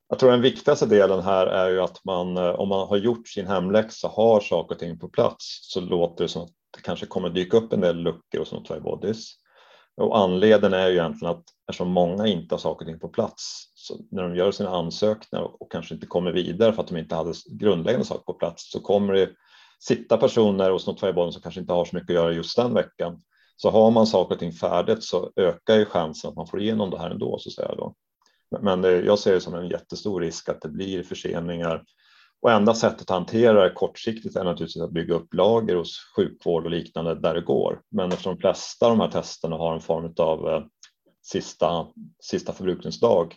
Jag 0.09 0.19
tror 0.19 0.31
den 0.31 0.41
viktigaste 0.41 0.85
delen 0.85 1.21
här 1.21 1.47
är 1.47 1.69
ju 1.69 1.81
att 1.81 2.05
man 2.05 2.37
eh, 2.37 2.49
om 2.49 2.69
man 2.69 2.87
har 2.87 2.97
gjort 2.97 3.27
sin 3.27 3.47
hemläxa, 3.47 4.07
har 4.07 4.39
saker 4.39 4.75
och 4.75 4.79
ting 4.79 4.99
på 4.99 5.09
plats 5.09 5.59
så 5.61 5.81
låter 5.81 6.23
det 6.23 6.27
som 6.27 6.41
att 6.41 6.51
det 6.71 6.81
kanske 6.81 7.05
kommer 7.05 7.29
dyka 7.29 7.57
upp 7.57 7.73
en 7.73 7.81
del 7.81 7.97
luckor 7.97 8.41
och 8.41 8.47
sånt 8.47 8.83
Bodies. 8.83 9.31
Och 9.97 10.17
anledningen 10.17 10.73
är 10.73 10.87
ju 10.87 10.93
egentligen 10.93 11.33
att 11.35 11.43
eftersom 11.69 11.89
många 11.89 12.27
inte 12.27 12.55
har 12.55 12.59
saker 12.59 12.85
och 12.85 12.91
ting 12.91 12.99
på 12.99 13.09
plats 13.09 13.71
så 13.75 13.97
när 14.11 14.23
de 14.23 14.35
gör 14.35 14.51
sina 14.51 14.69
ansökningar 14.69 15.61
och 15.61 15.71
kanske 15.71 15.93
inte 15.93 16.07
kommer 16.07 16.31
vidare 16.31 16.73
för 16.73 16.81
att 16.81 16.87
de 16.87 16.97
inte 16.97 17.15
hade 17.15 17.33
grundläggande 17.59 18.05
saker 18.05 18.23
på 18.23 18.33
plats 18.33 18.71
så 18.71 18.79
kommer 18.79 19.13
det 19.13 19.29
sitta 19.79 20.17
personer 20.17 20.71
hos 20.71 20.87
Notify 20.87 21.13
som 21.13 21.41
kanske 21.41 21.61
inte 21.61 21.73
har 21.73 21.85
så 21.85 21.95
mycket 21.95 22.09
att 22.09 22.15
göra 22.15 22.31
just 22.31 22.55
den 22.55 22.73
veckan. 22.73 23.21
Så 23.57 23.69
har 23.69 23.91
man 23.91 24.07
saker 24.07 24.35
och 24.35 24.39
ting 24.39 24.51
färdigt 24.51 25.03
så 25.03 25.31
ökar 25.35 25.75
ju 25.75 25.85
chansen 25.85 26.29
att 26.29 26.35
man 26.35 26.47
får 26.47 26.61
igenom 26.61 26.89
det 26.89 26.99
här 26.99 27.09
ändå 27.09 27.39
så 27.39 27.49
att 27.49 27.53
säga 27.53 27.75
då. 27.75 27.95
Men 28.61 28.83
jag 28.83 29.19
ser 29.19 29.33
det 29.33 29.41
som 29.41 29.55
en 29.55 29.69
jättestor 29.69 30.21
risk 30.21 30.49
att 30.49 30.61
det 30.61 30.69
blir 30.69 31.03
förseningar 31.03 31.83
och 32.41 32.51
enda 32.51 32.73
sättet 32.73 33.01
att 33.01 33.09
hantera 33.09 33.63
det 33.63 33.73
kortsiktigt 33.73 34.35
är 34.35 34.43
naturligtvis 34.43 34.83
att 34.83 34.91
bygga 34.91 35.15
upp 35.15 35.33
lager 35.33 35.75
hos 35.75 36.13
sjukvård 36.15 36.65
och 36.65 36.71
liknande 36.71 37.15
där 37.15 37.33
det 37.33 37.41
går. 37.41 37.81
Men 37.89 38.11
eftersom 38.11 38.35
de 38.35 38.41
flesta 38.41 38.85
av 38.85 38.91
de 38.91 38.99
här 38.99 39.11
testerna 39.11 39.55
har 39.55 39.73
en 39.73 39.81
form 39.81 40.13
av 40.17 40.47
eh, 40.47 40.63
sista, 41.21 41.87
sista 42.19 42.53
förbrukningsdag 42.53 43.35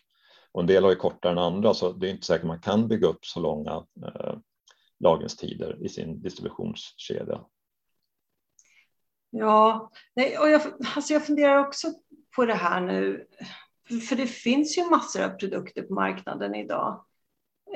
och 0.52 0.60
en 0.60 0.66
del 0.66 0.82
har 0.84 0.90
ju 0.90 0.96
kortare 0.96 1.32
än 1.32 1.38
andra 1.38 1.74
så 1.74 1.92
det 1.92 2.08
är 2.08 2.10
inte 2.10 2.26
säkert 2.26 2.46
man 2.46 2.60
kan 2.60 2.88
bygga 2.88 3.08
upp 3.08 3.24
så 3.24 3.40
långa 3.40 3.84
eh, 4.04 4.34
lagringstider 5.00 5.84
i 5.84 5.88
sin 5.88 6.22
distributionskedja. 6.22 7.40
Ja, 9.30 9.90
och 10.40 10.48
jag, 10.48 10.62
alltså 10.96 11.12
jag 11.12 11.26
funderar 11.26 11.58
också 11.58 11.88
på 12.36 12.44
det 12.44 12.54
här 12.54 12.80
nu. 12.80 13.26
För 14.08 14.16
det 14.16 14.26
finns 14.26 14.78
ju 14.78 14.90
massor 14.90 15.24
av 15.24 15.28
produkter 15.28 15.82
på 15.82 15.94
marknaden 15.94 16.54
idag. 16.54 17.04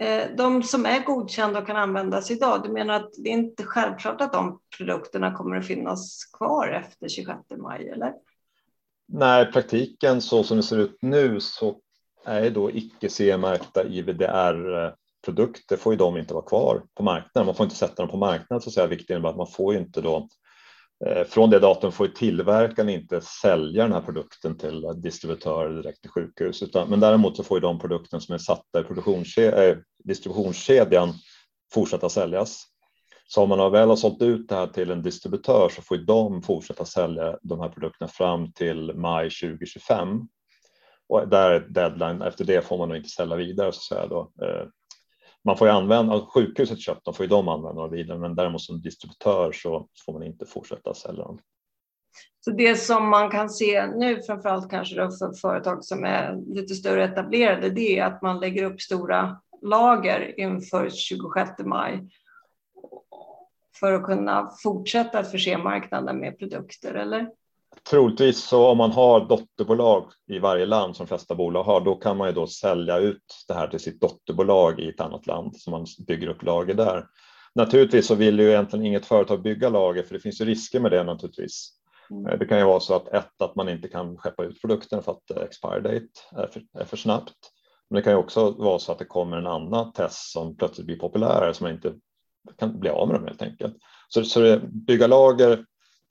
Eh, 0.00 0.24
de 0.36 0.62
som 0.62 0.86
är 0.86 1.04
godkända 1.04 1.60
och 1.60 1.66
kan 1.66 1.76
användas 1.76 2.30
idag, 2.30 2.62
du 2.62 2.72
menar 2.72 2.94
att 2.94 3.10
det 3.18 3.28
är 3.28 3.32
inte 3.32 3.64
självklart 3.64 4.20
att 4.20 4.32
de 4.32 4.60
produkterna 4.76 5.34
kommer 5.34 5.56
att 5.56 5.66
finnas 5.66 6.24
kvar 6.24 6.68
efter 6.68 7.08
26 7.08 7.38
maj, 7.58 7.88
eller? 7.88 8.12
Nej, 9.08 9.48
i 9.48 9.52
praktiken 9.52 10.20
så 10.20 10.44
som 10.44 10.56
det 10.56 10.62
ser 10.62 10.78
ut 10.78 10.98
nu 11.00 11.40
så 11.40 11.76
är 12.24 12.50
då 12.50 12.70
icke 12.70 13.08
CE-märkta 13.08 13.84
IVDR-produkter 13.84 15.76
får 15.76 15.92
ju 15.92 15.96
de 15.96 16.16
inte 16.16 16.34
vara 16.34 16.44
kvar 16.44 16.82
på 16.94 17.02
marknaden. 17.02 17.46
Man 17.46 17.54
får 17.54 17.64
inte 17.64 17.76
sätta 17.76 18.02
dem 18.02 18.08
på 18.08 18.16
marknaden 18.16 18.60
så 18.60 18.70
att 18.70 18.74
säga, 18.74 18.86
vilket 18.86 19.10
innebär 19.10 19.28
att 19.28 19.36
man 19.36 19.46
får 19.46 19.74
ju 19.74 19.80
inte 19.80 20.00
då 20.00 20.28
Eh, 21.06 21.24
från 21.24 21.50
det 21.50 21.58
datum 21.58 21.92
får 21.92 22.06
tillverkaren 22.06 22.88
inte 22.88 23.20
sälja 23.20 23.82
den 23.82 23.92
här 23.92 24.00
produkten 24.00 24.58
till 24.58 24.86
distributörer 24.96 25.82
direkt 25.82 26.00
till 26.00 26.10
sjukhus, 26.10 26.62
utan, 26.62 26.90
men 26.90 27.00
däremot 27.00 27.36
så 27.36 27.42
får 27.42 27.56
ju 27.56 27.60
de 27.60 27.78
produkter 27.78 28.18
som 28.18 28.34
är 28.34 28.38
satta 28.38 28.80
i 28.80 29.46
äh, 29.46 29.76
distributionskedjan 30.04 31.12
fortsätta 31.74 32.08
säljas. 32.08 32.64
Så 33.26 33.42
om 33.42 33.48
man 33.48 33.72
väl 33.72 33.88
har 33.88 33.96
sålt 33.96 34.22
ut 34.22 34.48
det 34.48 34.54
här 34.54 34.66
till 34.66 34.90
en 34.90 35.02
distributör 35.02 35.68
så 35.68 35.82
får 35.82 35.96
ju 35.96 36.04
de 36.04 36.42
fortsätta 36.42 36.84
sälja 36.84 37.38
de 37.42 37.60
här 37.60 37.68
produkterna 37.68 38.08
fram 38.08 38.52
till 38.52 38.92
maj 38.94 39.30
2025. 39.30 40.28
Och 41.08 41.28
där 41.28 41.50
är 41.50 41.60
deadline, 41.60 42.22
efter 42.22 42.44
det 42.44 42.66
får 42.66 42.78
man 42.78 42.88
nog 42.88 42.96
inte 42.96 43.08
sälja 43.08 43.36
vidare 43.36 43.72
så 43.72 43.78
att 43.78 43.98
säga 43.98 44.06
då. 44.06 44.32
Eh, 44.42 44.66
man 45.44 45.56
får 45.56 45.68
ju 45.68 45.74
använda, 45.74 46.12
alltså 46.12 46.30
sjukhuset 46.30 46.78
köpt 46.80 47.04
dem 47.04 47.14
får 47.14 47.24
ju 47.24 47.30
de 47.30 47.48
använda 47.48 47.80
dem 47.82 47.90
vidare, 47.90 48.18
men 48.18 48.34
däremot 48.34 48.60
som 48.60 48.82
distributör 48.82 49.52
så 49.52 49.88
får 50.06 50.12
man 50.12 50.22
inte 50.22 50.46
fortsätta 50.46 50.94
sälja 50.94 51.24
dem. 51.24 51.38
Så 52.44 52.50
det 52.50 52.76
som 52.76 53.08
man 53.08 53.30
kan 53.30 53.50
se 53.50 53.86
nu, 53.86 54.22
framförallt 54.22 54.70
kanske 54.70 54.96
då 54.96 55.10
för 55.10 55.32
företag 55.40 55.84
som 55.84 56.04
är 56.04 56.54
lite 56.54 56.74
större 56.74 57.04
etablerade, 57.04 57.70
det 57.70 57.98
är 57.98 58.04
att 58.04 58.22
man 58.22 58.40
lägger 58.40 58.64
upp 58.64 58.80
stora 58.80 59.40
lager 59.62 60.40
inför 60.40 60.90
26 60.90 61.50
maj 61.64 62.08
för 63.80 63.92
att 63.92 64.04
kunna 64.04 64.50
fortsätta 64.62 65.18
att 65.18 65.30
förse 65.30 65.58
marknaden 65.58 66.18
med 66.18 66.38
produkter, 66.38 66.94
eller? 66.94 67.30
Troligtvis 67.90 68.44
så 68.44 68.66
om 68.66 68.78
man 68.78 68.90
har 68.90 69.28
dotterbolag 69.28 70.04
i 70.28 70.38
varje 70.38 70.66
land 70.66 70.96
som 70.96 71.06
de 71.06 71.08
flesta 71.08 71.34
bolag 71.34 71.64
har, 71.64 71.80
då 71.80 71.94
kan 71.94 72.16
man 72.16 72.28
ju 72.28 72.34
då 72.34 72.46
sälja 72.46 72.98
ut 72.98 73.44
det 73.48 73.54
här 73.54 73.68
till 73.68 73.80
sitt 73.80 74.00
dotterbolag 74.00 74.80
i 74.80 74.88
ett 74.88 75.00
annat 75.00 75.26
land 75.26 75.56
så 75.56 75.70
man 75.70 75.86
bygger 76.06 76.28
upp 76.28 76.42
lager 76.42 76.74
där. 76.74 77.06
Naturligtvis 77.54 78.06
så 78.06 78.14
vill 78.14 78.40
ju 78.40 78.50
egentligen 78.50 78.86
inget 78.86 79.06
företag 79.06 79.42
bygga 79.42 79.68
lager 79.68 80.02
för 80.02 80.14
det 80.14 80.20
finns 80.20 80.40
ju 80.40 80.44
risker 80.44 80.80
med 80.80 80.90
det 80.90 81.04
naturligtvis. 81.04 81.72
Mm. 82.10 82.38
Det 82.38 82.46
kan 82.46 82.58
ju 82.58 82.64
vara 82.64 82.80
så 82.80 82.94
att 82.94 83.08
ett, 83.08 83.42
att 83.42 83.56
man 83.56 83.68
inte 83.68 83.88
kan 83.88 84.16
skeppa 84.16 84.44
ut 84.44 84.60
produkten 84.60 85.02
för 85.02 85.12
att 85.12 85.30
eh, 85.30 85.42
expire 85.42 85.80
date 85.80 86.06
är 86.36 86.46
för, 86.46 86.62
är 86.78 86.84
för 86.84 86.96
snabbt. 86.96 87.34
Men 87.90 87.96
det 87.96 88.02
kan 88.02 88.12
ju 88.12 88.18
också 88.18 88.50
vara 88.50 88.78
så 88.78 88.92
att 88.92 88.98
det 88.98 89.04
kommer 89.04 89.36
en 89.36 89.46
annan 89.46 89.92
test 89.92 90.32
som 90.32 90.56
plötsligt 90.56 90.86
blir 90.86 90.98
populärare 90.98 91.54
som 91.54 91.64
man 91.64 91.72
inte 91.72 91.94
kan 92.58 92.80
bli 92.80 92.90
av 92.90 93.08
med 93.08 93.16
dem 93.16 93.26
helt 93.26 93.42
enkelt. 93.42 93.76
Så, 94.08 94.24
så 94.24 94.40
det, 94.40 94.60
bygga 94.86 95.06
lager 95.06 95.64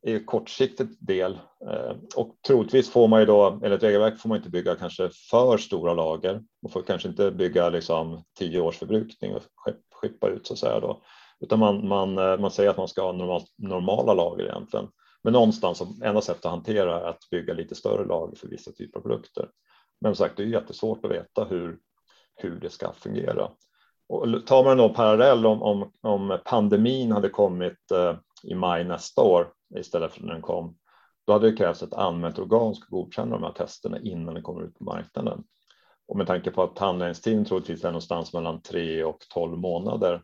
är 0.03 0.25
kortsiktigt 0.25 0.97
del 0.99 1.39
eh, 1.71 1.95
och 2.15 2.35
troligtvis 2.47 2.89
får 2.89 3.07
man 3.07 3.19
ju 3.19 3.25
då 3.25 3.59
enligt 3.63 3.83
regelverk 3.83 4.19
får 4.19 4.29
man 4.29 4.37
inte 4.37 4.49
bygga 4.49 4.75
kanske 4.75 5.09
för 5.29 5.57
stora 5.57 5.93
lager. 5.93 6.43
Man 6.61 6.71
får 6.71 6.81
kanske 6.81 7.09
inte 7.09 7.31
bygga 7.31 7.69
liksom 7.69 8.23
tio 8.39 8.61
års 8.61 8.77
förbrukning 8.77 9.35
och 9.35 9.43
skippa 9.93 10.29
ut 10.29 10.47
så 10.47 10.53
att 10.53 10.59
säga 10.59 10.79
då, 10.79 11.01
utan 11.39 11.59
man, 11.59 11.87
man, 11.87 12.17
eh, 12.17 12.37
man 12.37 12.51
säger 12.51 12.69
att 12.69 12.77
man 12.77 12.87
ska 12.87 13.01
ha 13.01 13.11
normalt 13.11 13.53
normala 13.57 14.13
lager 14.13 14.43
egentligen. 14.43 14.87
Men 15.23 15.33
någonstans 15.33 15.81
enda 16.03 16.21
sättet 16.21 16.45
att 16.45 16.51
hantera 16.51 17.01
är 17.01 17.05
att 17.05 17.29
bygga 17.31 17.53
lite 17.53 17.75
större 17.75 18.05
lager 18.05 18.35
för 18.35 18.47
vissa 18.47 18.71
typer 18.71 18.99
av 18.99 19.03
produkter. 19.03 19.49
Men 20.01 20.15
som 20.15 20.25
sagt, 20.25 20.37
det 20.37 20.43
är 20.43 20.47
jättesvårt 20.47 21.05
att 21.05 21.11
veta 21.11 21.43
hur, 21.43 21.77
hur 22.35 22.59
det 22.59 22.69
ska 22.69 22.93
fungera. 22.93 23.51
Och 24.09 24.45
tar 24.45 24.63
man 24.63 24.77
då 24.77 24.89
parallell 24.89 25.45
om, 25.45 25.61
om, 25.61 25.91
om 26.01 26.39
pandemin 26.45 27.11
hade 27.11 27.29
kommit 27.29 27.91
eh, 27.91 28.15
i 28.43 28.55
maj 28.55 28.83
nästa 28.83 29.21
år 29.21 29.47
istället 29.75 30.13
för 30.13 30.21
när 30.23 30.33
den 30.33 30.41
kom, 30.41 30.77
då 31.27 31.33
hade 31.33 31.51
det 31.51 31.57
krävts 31.57 31.83
ett 31.83 31.93
anmält 31.93 32.39
organ 32.39 32.75
ska 32.75 32.85
godkänna 32.89 33.35
de 33.35 33.43
här 33.43 33.51
testerna 33.51 33.99
innan 33.99 34.35
det 34.35 34.41
kommer 34.41 34.63
ut 34.63 34.77
på 34.77 34.83
marknaden. 34.83 35.43
Och 36.07 36.17
med 36.17 36.27
tanke 36.27 36.51
på 36.51 36.63
att 36.63 36.79
handläggningstiden 36.79 37.45
troligtvis 37.45 37.83
är 37.83 37.87
någonstans 37.87 38.33
mellan 38.33 38.61
3 38.61 39.03
och 39.03 39.19
12 39.33 39.57
månader 39.57 40.23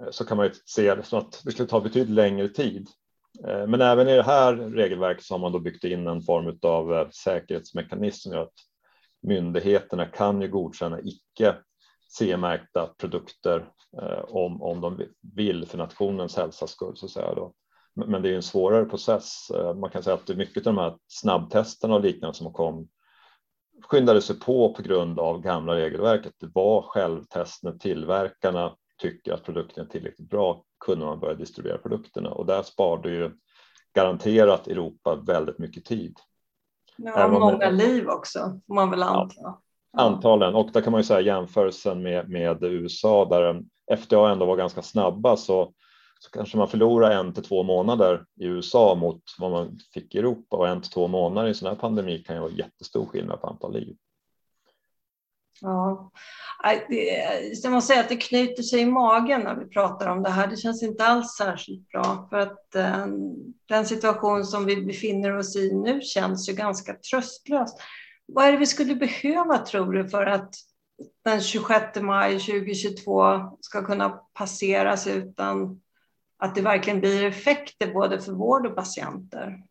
eh, 0.00 0.10
så 0.10 0.24
kan 0.24 0.36
man 0.36 0.46
ju 0.46 0.52
se 0.64 0.94
det 0.94 1.02
som 1.02 1.18
att 1.18 1.42
det 1.44 1.52
skulle 1.52 1.68
ta 1.68 1.80
betydligt 1.80 2.14
längre 2.14 2.48
tid. 2.48 2.88
Eh, 3.46 3.66
men 3.66 3.80
även 3.80 4.08
i 4.08 4.16
det 4.16 4.22
här 4.22 4.54
regelverket 4.54 5.24
så 5.24 5.34
har 5.34 5.38
man 5.38 5.52
då 5.52 5.58
byggt 5.58 5.84
in 5.84 6.06
en 6.06 6.22
form 6.22 6.58
av 6.62 6.94
eh, 6.94 7.08
säkerhetsmekanism 7.08 8.22
som 8.22 8.32
gör 8.32 8.42
att 8.42 8.54
myndigheterna 9.22 10.06
kan 10.06 10.42
ju 10.42 10.48
godkänna 10.48 11.00
icke 11.00 11.56
CE-märkta 12.08 12.94
produkter 12.98 13.68
om, 14.28 14.62
om 14.62 14.80
de 14.80 15.02
vill 15.34 15.66
för 15.66 15.78
nationens 15.78 16.36
hälsas 16.36 16.70
skull. 16.70 16.96
Så 16.96 17.06
att 17.06 17.12
säga 17.12 17.34
då. 17.34 17.54
Men 17.94 18.22
det 18.22 18.30
är 18.30 18.34
en 18.34 18.42
svårare 18.42 18.84
process. 18.84 19.50
Eh, 19.50 19.74
man 19.74 19.90
kan 19.90 20.02
säga 20.02 20.14
att 20.14 20.28
mycket 20.28 20.66
av 20.66 20.74
de 20.74 20.80
här 20.80 20.96
snabbtesterna 21.06 21.94
och 21.94 22.00
liknande 22.00 22.36
som 22.36 22.52
kom 22.52 22.88
skyndade 23.82 24.22
sig 24.22 24.40
på 24.40 24.74
på 24.74 24.82
grund 24.82 25.20
av 25.20 25.40
gamla 25.40 25.74
regelverket. 25.74 26.32
Det 26.40 26.50
var 26.54 26.82
självtest 26.82 27.62
när 27.62 27.72
tillverkarna 27.72 28.76
tycker 28.98 29.32
att 29.32 29.44
produkten 29.44 29.84
är 29.86 29.88
tillräckligt 29.88 30.30
bra 30.30 30.64
kunde 30.84 31.06
man 31.06 31.20
börja 31.20 31.34
distribuera 31.34 31.78
produkterna 31.78 32.30
och 32.30 32.46
där 32.46 32.62
sparade 32.62 33.10
ju 33.10 33.30
garanterat 33.94 34.68
Europa 34.68 35.14
väldigt 35.26 35.58
mycket 35.58 35.84
tid. 35.84 36.16
Ja, 36.96 37.28
många 37.28 37.58
det, 37.58 37.70
liv 37.70 38.08
också, 38.08 38.60
får 38.66 38.74
man 38.74 38.90
väl 38.90 39.02
anta. 39.02 39.34
Ja, 39.36 39.60
antagligen, 39.92 40.54
och 40.54 40.70
där 40.72 40.80
kan 40.80 40.90
man 40.92 41.00
ju 41.00 41.04
säga 41.04 41.20
jämförelsen 41.20 42.02
med, 42.02 42.28
med 42.28 42.64
USA 42.64 43.24
där 43.24 43.62
FDA 43.96 44.30
ändå 44.32 44.46
var 44.46 44.56
ganska 44.56 44.82
snabba 44.82 45.36
så, 45.36 45.72
så 46.22 46.30
kanske 46.30 46.56
man 46.56 46.68
förlorar 46.68 47.10
en 47.10 47.34
till 47.34 47.44
två 47.44 47.62
månader 47.62 48.24
i 48.40 48.44
USA 48.44 48.94
mot 48.94 49.22
vad 49.38 49.50
man 49.50 49.78
fick 49.94 50.14
i 50.14 50.18
Europa 50.18 50.56
och 50.56 50.68
en 50.68 50.82
till 50.82 50.90
två 50.90 51.08
månader 51.08 51.46
i 51.46 51.50
en 51.50 51.54
sån 51.54 51.68
här 51.68 51.76
pandemi 51.76 52.18
kan 52.18 52.36
ju 52.36 52.42
vara 52.42 52.52
jättestor 52.52 53.06
skillnad 53.06 53.40
på 53.40 53.46
antal 53.46 53.72
liv. 53.72 53.96
Ja, 55.60 56.10
äh, 56.64 56.96
jag 57.62 57.72
måste 57.72 57.92
säga 57.92 58.00
att 58.00 58.08
det 58.08 58.16
knyter 58.16 58.62
sig 58.62 58.80
i 58.80 58.86
magen 58.86 59.40
när 59.40 59.54
vi 59.54 59.66
pratar 59.66 60.08
om 60.08 60.22
det 60.22 60.30
här. 60.30 60.46
Det 60.46 60.56
känns 60.56 60.82
inte 60.82 61.04
alls 61.04 61.36
särskilt 61.36 61.88
bra 61.88 62.26
för 62.30 62.36
att 62.36 62.74
eh, 62.74 63.06
den 63.68 63.86
situation 63.86 64.44
som 64.44 64.64
vi 64.64 64.82
befinner 64.82 65.36
oss 65.36 65.56
i 65.56 65.74
nu 65.74 66.00
känns 66.00 66.48
ju 66.48 66.52
ganska 66.52 66.94
tröstlös. 66.94 67.74
Vad 68.26 68.44
är 68.44 68.52
det 68.52 68.58
vi 68.58 68.66
skulle 68.66 68.94
behöva 68.94 69.58
tror 69.58 69.92
du 69.92 70.08
för 70.08 70.26
att 70.26 70.54
den 71.24 71.40
26 71.40 72.00
maj 72.00 72.38
2022 72.38 73.22
ska 73.60 73.84
kunna 73.84 74.08
passeras 74.34 75.06
utan 75.06 75.80
att 76.40 76.54
det 76.54 76.62
verkligen 76.62 77.00
blir 77.00 77.24
effekter 77.24 77.92
både 77.94 78.20
för 78.20 78.32
vård 78.32 78.66
och 78.66 78.76
patienter? 78.76 79.62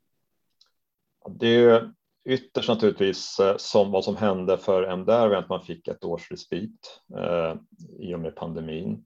Det 1.29 1.47
är 1.47 1.91
ytterst 2.29 2.69
naturligtvis 2.69 3.39
eh, 3.39 3.57
som 3.57 3.91
vad 3.91 4.03
som 4.03 4.15
hände 4.15 4.57
för 4.57 4.83
MDR, 4.83 5.35
att 5.35 5.49
man 5.49 5.61
fick 5.61 5.87
ett 5.87 6.03
års 6.03 6.31
respit 6.31 7.01
eh, 7.17 7.55
i 7.99 8.15
och 8.15 8.19
med 8.19 8.35
pandemin. 8.35 9.05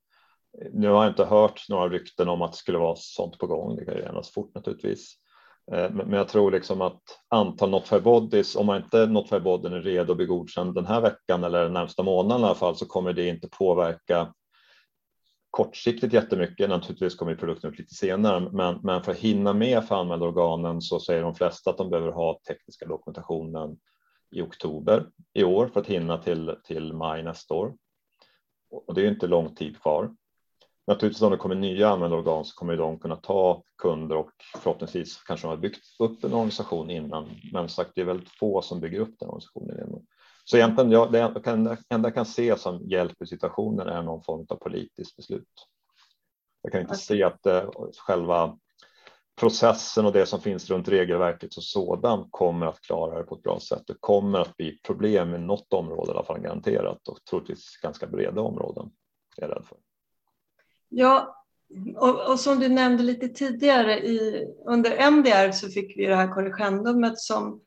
Nu 0.74 0.90
har 0.90 1.04
jag 1.04 1.12
inte 1.12 1.26
hört 1.26 1.70
några 1.70 1.90
rykten 1.90 2.30
om 2.30 2.42
att 2.42 2.52
det 2.52 2.58
skulle 2.58 2.78
vara 2.78 2.96
sånt 2.96 3.38
på 3.38 3.48
gång. 3.48 3.76
Det 3.76 3.86
kan 3.86 3.96
ju 3.96 4.04
ändras 4.04 4.32
fort 4.32 4.56
naturligtvis. 4.56 5.16
Eh, 5.72 5.90
men 5.92 6.14
jag 6.14 6.28
tror 6.28 6.52
liksom 6.52 6.82
att 6.82 7.02
antal 7.30 7.70
not 7.70 7.88
fair 7.88 8.02
bodies, 8.02 8.56
om 8.56 8.66
man 8.66 8.84
inte 8.84 9.06
notified 9.06 9.44
bodyn 9.44 9.74
är 9.74 9.82
redo 9.82 10.12
att 10.12 10.18
bli 10.18 10.26
godkänd 10.26 10.76
den 10.76 10.86
här 10.86 11.02
veckan 11.02 11.44
eller 11.44 11.64
den 11.64 11.74
närmsta 11.74 12.04
månaden 12.04 12.42
i 12.42 12.46
alla 12.46 12.56
fall, 12.56 12.76
så 12.76 12.86
kommer 12.86 13.14
det 13.14 13.28
inte 13.28 13.50
påverka 13.50 14.34
kortsiktigt 15.54 16.14
jättemycket. 16.14 16.70
Naturligtvis 16.70 17.16
kommer 17.16 17.36
produkten 17.36 17.70
upp 17.70 17.80
lite 17.80 17.94
senare, 17.94 18.50
men, 18.52 18.80
men 18.84 19.04
för 19.04 19.12
att 19.12 19.18
hinna 19.18 19.54
med 19.54 19.84
för 19.84 19.96
anmälda 19.96 20.26
organen 20.26 20.82
så 20.82 21.00
säger 21.00 21.22
de 21.22 21.36
flesta 21.36 21.70
att 21.70 21.78
de 21.78 21.90
behöver 21.90 22.12
ha 22.12 22.40
tekniska 22.48 22.86
dokumentationen 22.86 23.78
i 24.32 24.42
oktober 24.42 25.10
i 25.34 25.44
år 25.44 25.68
för 25.68 25.80
att 25.80 25.88
hinna 25.88 26.18
till, 26.18 26.56
till 26.64 26.94
maj 26.94 27.24
nästa 27.24 27.54
år. 27.54 27.76
Och 28.88 28.94
det 28.94 29.02
är 29.02 29.10
inte 29.10 29.28
lång 29.28 29.56
tid 29.56 29.82
kvar. 29.82 30.16
Naturligtvis 30.88 31.22
om 31.22 31.32
det 31.32 31.38
kommer 31.38 31.56
nya 31.56 31.90
anmälda 31.90 32.16
organ 32.16 32.46
så 32.46 32.56
kommer 32.56 32.78
de 32.78 33.00
kunna 33.00 33.16
ta 33.16 33.64
kunder 33.78 34.16
och 34.16 34.32
förhoppningsvis 34.58 35.24
kanske 35.24 35.48
de 35.48 35.50
har 35.50 35.58
byggt 35.58 35.86
upp 36.00 36.24
en 36.24 36.34
organisation 36.34 36.90
innan. 36.90 37.30
Men 37.54 37.70
sagt, 37.70 37.92
det 37.96 38.02
är 38.02 38.06
väldigt 38.06 38.30
få 38.30 38.62
som 38.62 38.80
bygger 38.80 39.00
upp 39.00 39.16
den 39.20 39.30
organisationen. 39.30 40.06
Så 40.44 40.58
egentligen, 40.58 40.92
ja, 40.92 41.06
det 41.06 41.48
enda 41.90 42.08
jag 42.08 42.14
kan 42.14 42.26
se 42.26 42.58
som 42.58 42.82
hjälp 42.90 43.22
i 43.22 43.28
situationen 43.28 43.88
är 43.88 44.02
någon 44.02 44.24
form 44.24 44.46
av 44.50 44.56
politiskt 44.56 45.16
beslut. 45.16 45.68
Jag 46.62 46.72
kan 46.72 46.82
inte 46.82 46.96
se 46.96 47.24
att 47.24 47.46
eh, 47.46 47.70
själva 48.08 48.58
processen 49.36 50.06
och 50.06 50.14
det 50.14 50.26
som 50.26 50.42
finns 50.42 50.70
runt 50.70 50.88
regelverket 50.88 51.56
och 51.56 51.64
sådant 51.64 52.28
kommer 52.32 52.66
att 52.66 52.82
klara 52.82 53.18
det 53.18 53.24
på 53.24 53.36
ett 53.36 53.44
bra 53.44 53.60
sätt. 53.60 53.84
Det 53.88 53.96
kommer 54.00 54.40
att 54.40 54.58
bli 54.58 54.80
problem 54.84 55.30
med 55.30 55.42
något 55.42 55.74
område 55.74 56.12
i 56.12 56.16
alla 56.16 56.24
fall 56.24 56.42
garanterat 56.42 57.08
och 57.08 57.18
troligtvis 57.30 57.78
ganska 57.82 58.08
breda 58.08 58.42
områden 58.42 58.92
är 59.38 59.42
jag 59.42 59.52
rädd 59.52 59.66
för. 59.66 59.78
Ja, 60.90 61.46
och, 61.96 62.30
och, 62.32 62.40
som 62.40 62.60
du 62.60 62.70
nämnde 62.70 63.04
lite 63.04 63.28
tidigare 63.28 64.00
i, 64.00 64.48
under 64.66 65.12
MDR 65.12 65.52
så 65.52 65.70
fick 65.70 65.98
vi 65.98 66.06
det 66.06 66.16
här 66.16 66.34
korrigendumet 66.34 67.20
som 67.20 67.62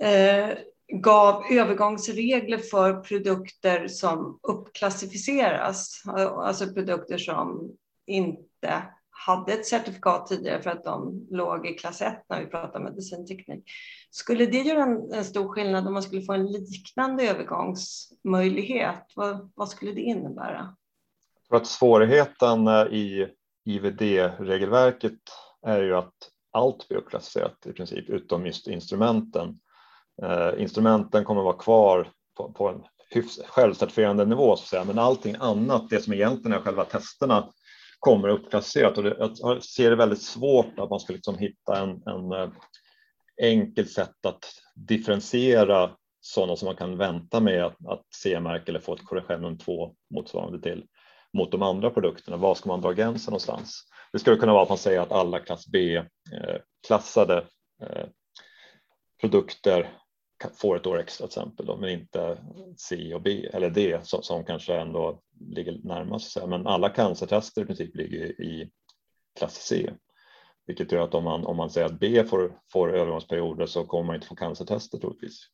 eh, 0.00 0.50
gav 0.92 1.44
övergångsregler 1.50 2.58
för 2.58 3.00
produkter 3.00 3.88
som 3.88 4.38
uppklassificeras, 4.42 6.02
alltså 6.06 6.66
produkter 6.66 7.18
som 7.18 7.72
inte 8.06 8.82
hade 9.10 9.52
ett 9.52 9.66
certifikat 9.66 10.26
tidigare 10.26 10.62
för 10.62 10.70
att 10.70 10.84
de 10.84 11.26
låg 11.30 11.66
i 11.66 11.74
klass 11.74 12.02
1 12.02 12.24
när 12.28 12.40
vi 12.40 12.46
pratar 12.46 12.80
medicinteknik. 12.80 13.64
Skulle 14.10 14.46
det 14.46 14.58
göra 14.58 14.82
en, 14.82 15.12
en, 15.12 15.24
stor 15.24 15.48
skillnad 15.48 15.86
om 15.86 15.92
man 15.92 16.02
skulle 16.02 16.22
få 16.22 16.32
en 16.32 16.46
liknande 16.46 17.28
övergångsmöjlighet? 17.28 19.12
Vad, 19.16 19.52
vad 19.54 19.68
skulle 19.68 19.92
det 19.92 20.00
innebära? 20.00 20.76
För 21.48 21.56
att 21.56 21.66
svårigheten 21.66 22.66
eh, 22.66 22.82
i 22.82 23.28
IVD-regelverket 23.64 25.20
är 25.66 25.82
ju 25.82 25.96
att 25.96 26.14
allt 26.50 26.88
blir 26.88 26.98
uppklassificerat 26.98 27.66
i 27.66 27.72
princip 27.72 28.08
utom 28.08 28.46
just 28.46 28.66
instrumenten. 28.66 29.58
Eh, 30.22 30.62
instrumenten 30.62 31.24
kommer 31.24 31.40
att 31.40 31.44
vara 31.44 31.56
kvar 31.56 32.08
på, 32.36 32.52
på 32.52 32.68
en 32.68 32.82
självcertifierande 33.46 34.24
nivå, 34.24 34.56
så 34.56 34.62
att 34.62 34.68
säga. 34.68 34.84
men 34.84 34.98
allting 34.98 35.36
annat, 35.40 35.90
det 35.90 36.00
som 36.00 36.12
egentligen 36.12 36.58
är 36.58 36.62
själva 36.62 36.84
testerna, 36.84 37.48
kommer 37.98 38.28
uppklassificerat. 38.28 38.98
Och 38.98 39.04
det, 39.04 39.16
jag 39.18 39.64
ser 39.64 39.90
det 39.90 39.96
väldigt 39.96 40.22
svårt 40.22 40.78
att 40.78 40.90
man 40.90 41.00
ska 41.00 41.12
liksom 41.12 41.38
hitta 41.38 41.80
en, 41.80 42.02
en 42.06 42.32
eh, 42.32 42.50
enkelt 43.42 43.90
sätt 43.90 44.26
att 44.26 44.44
differentiera 44.74 45.90
sådana 46.20 46.56
som 46.56 46.66
man 46.66 46.76
kan 46.76 46.98
vänta 46.98 47.40
med 47.40 47.64
att, 47.64 47.86
att 47.86 48.02
CE-märka 48.22 48.64
eller 48.66 48.80
få 48.80 48.94
ett 48.94 49.04
korrigendum 49.04 49.58
2 49.58 49.94
motsvarande 50.14 50.62
till 50.62 50.84
mot 51.32 51.52
de 51.52 51.62
andra 51.62 51.90
produkterna. 51.90 52.36
Var 52.36 52.54
ska 52.54 52.68
man 52.68 52.80
dra 52.80 52.92
gränsen 52.92 53.32
någonstans? 53.32 53.84
Det 54.12 54.18
skulle 54.18 54.36
kunna 54.36 54.52
vara 54.52 54.62
att 54.62 54.68
man 54.68 54.78
säger 54.78 55.00
att 55.00 55.12
alla 55.12 55.38
klass 55.38 55.66
B 55.66 55.96
eh, 55.96 56.56
klassade 56.86 57.44
eh, 57.82 58.06
produkter 59.20 60.01
får 60.54 60.76
ett 60.76 60.86
år 60.86 60.98
extra 60.98 61.26
till 61.26 61.40
exempel, 61.40 61.66
då, 61.66 61.76
men 61.76 61.90
inte 61.90 62.38
C 62.76 63.14
och 63.14 63.22
B 63.22 63.46
eller 63.52 63.70
D 63.70 64.00
som, 64.02 64.22
som 64.22 64.44
kanske 64.44 64.74
ändå 64.74 65.20
ligger 65.40 65.80
närmast. 65.84 66.36
Men 66.48 66.66
alla 66.66 66.88
cancertester 66.88 67.62
i 67.62 67.66
princip 67.66 67.96
ligger 67.96 68.40
i 68.40 68.70
klass 69.38 69.54
C, 69.54 69.90
vilket 70.66 70.92
gör 70.92 71.04
att 71.04 71.14
om 71.14 71.24
man, 71.24 71.46
om 71.46 71.56
man 71.56 71.70
säger 71.70 71.86
att 71.86 72.00
B 72.00 72.24
får, 72.24 72.60
får 72.72 72.96
övergångsperioder 72.96 73.66
så 73.66 73.84
kommer 73.84 74.04
man 74.04 74.14
inte 74.14 74.26
få 74.26 74.34
cancertester 74.34 74.98
troligtvis. 74.98 75.48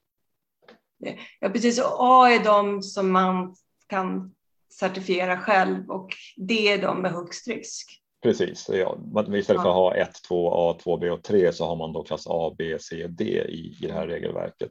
Ja, 1.40 1.48
precis. 1.48 1.78
Och 1.78 1.96
A 1.98 2.30
är 2.30 2.44
de 2.44 2.82
som 2.82 3.12
man 3.12 3.54
kan 3.86 4.34
certifiera 4.68 5.40
själv 5.40 5.90
och 5.90 6.10
D 6.36 6.72
är 6.72 6.82
de 6.82 7.02
med 7.02 7.12
högst 7.12 7.48
risk. 7.48 8.02
Precis, 8.22 8.70
ja. 8.72 8.98
istället 9.34 9.46
för 9.46 9.54
att 9.54 9.74
ha 9.74 9.94
1, 9.94 10.10
2, 10.28 10.70
A, 10.70 10.78
2, 10.82 10.96
B 10.96 11.10
och 11.10 11.22
3 11.22 11.52
så 11.52 11.66
har 11.66 11.76
man 11.76 11.92
då 11.92 12.02
klass 12.02 12.26
A, 12.26 12.54
B, 12.58 12.78
C, 12.80 13.06
D 13.08 13.24
i, 13.24 13.76
i 13.82 13.86
det 13.86 13.92
här 13.92 14.06
regelverket. 14.06 14.70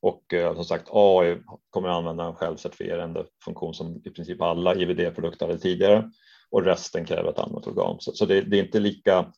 Och 0.00 0.34
eh, 0.34 0.54
som 0.54 0.64
sagt 0.64 0.88
A 0.90 1.24
är, 1.24 1.42
kommer 1.70 1.88
att 1.88 1.96
använda 1.96 2.24
en 2.24 2.34
självcertifierande 2.34 3.24
funktion 3.44 3.74
som 3.74 4.02
i 4.04 4.10
princip 4.10 4.42
alla 4.42 4.74
IVD-produkter 4.74 5.46
hade 5.46 5.58
tidigare 5.58 6.10
och 6.50 6.64
resten 6.64 7.04
kräver 7.04 7.30
ett 7.30 7.38
annat 7.38 7.66
organ. 7.66 7.96
Så, 8.00 8.12
så 8.12 8.26
det, 8.26 8.40
det, 8.40 8.58
är 8.58 8.64
inte 8.64 8.80
lika, 8.80 9.32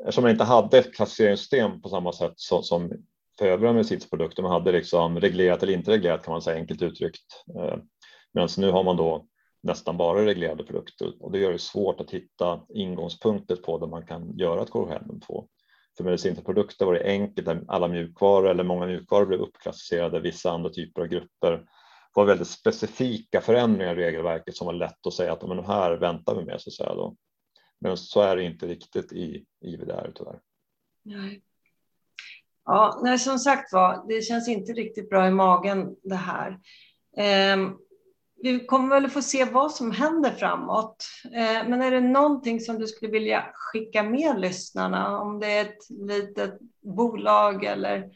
eftersom 0.00 0.22
man 0.22 0.30
inte 0.30 0.44
hade 0.44 0.78
ett 0.78 0.94
klassificeringssystem 0.94 1.82
på 1.82 1.88
samma 1.88 2.12
sätt 2.12 2.34
så, 2.36 2.62
som 2.62 2.92
för 3.38 3.46
övriga 3.46 3.72
medicinprodukter, 3.72 4.42
man 4.42 4.52
hade 4.52 4.72
liksom 4.72 5.20
reglerat 5.20 5.62
eller 5.62 5.72
inte 5.72 5.90
reglerat 5.90 6.24
kan 6.24 6.32
man 6.32 6.42
säga 6.42 6.56
enkelt 6.56 6.82
uttryckt. 6.82 7.44
Eh, 7.56 7.76
Medan 8.34 8.48
nu 8.56 8.70
har 8.70 8.84
man 8.84 8.96
då 8.96 9.26
nästan 9.62 9.96
bara 9.96 10.26
reglerade 10.26 10.64
produkter 10.64 11.12
och 11.20 11.32
det 11.32 11.38
gör 11.38 11.52
det 11.52 11.58
svårt 11.58 12.00
att 12.00 12.10
hitta 12.10 12.60
ingångspunkter 12.68 13.56
på 13.56 13.78
där 13.78 13.86
man 13.86 14.06
kan 14.06 14.38
göra 14.38 14.62
ett 14.62 14.70
korrigendum 14.70 15.20
på. 15.20 15.48
För 15.96 16.04
medicinska 16.04 16.44
produkter 16.44 16.86
var 16.86 16.94
det 16.94 17.04
enkelt, 17.04 17.48
alla 17.68 17.88
mjukvaror 17.88 18.48
eller 18.48 18.64
många 18.64 18.86
mjukvaror 18.86 19.26
blev 19.26 19.40
uppklassificerade, 19.40 20.20
vissa 20.20 20.50
andra 20.50 20.70
typer 20.70 21.00
av 21.00 21.06
grupper 21.06 21.64
var 22.14 22.24
väldigt 22.24 22.48
specifika 22.48 23.40
förändringar 23.40 23.98
i 23.98 24.04
regelverket 24.04 24.56
som 24.56 24.66
var 24.66 24.74
lätt 24.74 25.06
att 25.06 25.14
säga 25.14 25.32
att 25.32 25.48
men 25.48 25.64
här 25.64 25.96
väntar 25.96 26.34
vi 26.34 26.44
med 26.44 26.60
så 26.60 26.70
att 26.70 26.74
säga 26.74 26.94
då. 26.94 27.16
Men 27.80 27.96
så 27.96 28.20
är 28.20 28.36
det 28.36 28.42
inte 28.42 28.66
riktigt 28.66 29.12
i 29.12 29.44
IVDR 29.60 30.12
tyvärr. 30.14 30.40
Nej. 31.02 31.42
Ja, 32.64 33.00
nej, 33.02 33.18
som 33.18 33.38
sagt 33.38 33.72
var, 33.72 34.04
det 34.08 34.22
känns 34.22 34.48
inte 34.48 34.72
riktigt 34.72 35.10
bra 35.10 35.26
i 35.26 35.30
magen 35.30 35.96
det 36.02 36.14
här. 36.14 36.58
Ehm, 37.16 37.76
vi 38.42 38.66
kommer 38.66 39.00
väl 39.00 39.10
få 39.10 39.22
se 39.22 39.44
vad 39.44 39.72
som 39.72 39.90
händer 39.90 40.30
framåt. 40.30 41.04
Eh, 41.24 41.68
men 41.68 41.82
är 41.82 41.90
det 41.90 42.00
någonting 42.00 42.60
som 42.60 42.78
du 42.78 42.86
skulle 42.86 43.12
vilja 43.12 43.44
skicka 43.54 44.02
med 44.02 44.40
lyssnarna? 44.40 45.20
Om 45.20 45.40
det 45.40 45.46
är 45.46 45.60
ett 45.60 45.90
litet 45.90 46.58
bolag 46.80 47.64
eller 47.64 48.10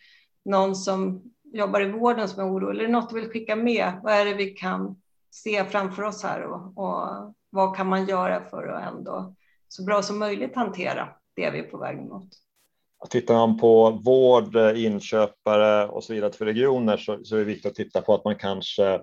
någon 0.45 0.77
som 0.77 1.23
jobbar 1.53 1.81
i 1.81 1.91
vården 1.91 2.29
som 2.29 2.41
är 2.41 2.53
orolig. 2.53 2.83
Är 2.83 2.87
det 2.87 2.93
något 2.93 3.11
du 3.11 3.21
vill 3.21 3.31
skicka 3.31 3.57
med? 3.57 3.93
Vad 4.03 4.13
är 4.13 4.25
det 4.25 4.35
vi 4.35 4.47
kan 4.47 4.97
se 5.31 5.65
framför 5.65 6.03
oss 6.03 6.23
här 6.23 6.43
och, 6.43 6.79
och 6.79 7.35
vad 7.51 7.77
kan 7.77 7.87
man 7.87 8.07
göra 8.07 8.45
för 8.45 8.69
att 8.69 8.95
ändå 8.95 9.35
så 9.69 9.85
bra 9.85 10.03
som 10.03 10.19
möjligt 10.19 10.57
hantera 10.57 11.09
det 11.35 11.51
vi 11.51 11.59
är 11.59 11.71
på 11.71 11.79
väg 11.79 11.97
mot? 11.97 12.29
Tittar 13.11 13.35
man 13.35 13.59
på 13.59 13.91
vård, 13.91 14.57
inköpare 14.77 15.89
och 15.89 16.05
så 16.05 16.13
vidare 16.13 16.33
för 16.33 16.45
regioner 16.45 16.97
så, 16.97 17.25
så 17.25 17.35
är 17.35 17.39
det 17.39 17.45
viktigt 17.45 17.71
att 17.71 17.75
titta 17.75 18.01
på 18.01 18.15
att 18.15 18.25
man 18.25 18.37
kanske 18.37 19.01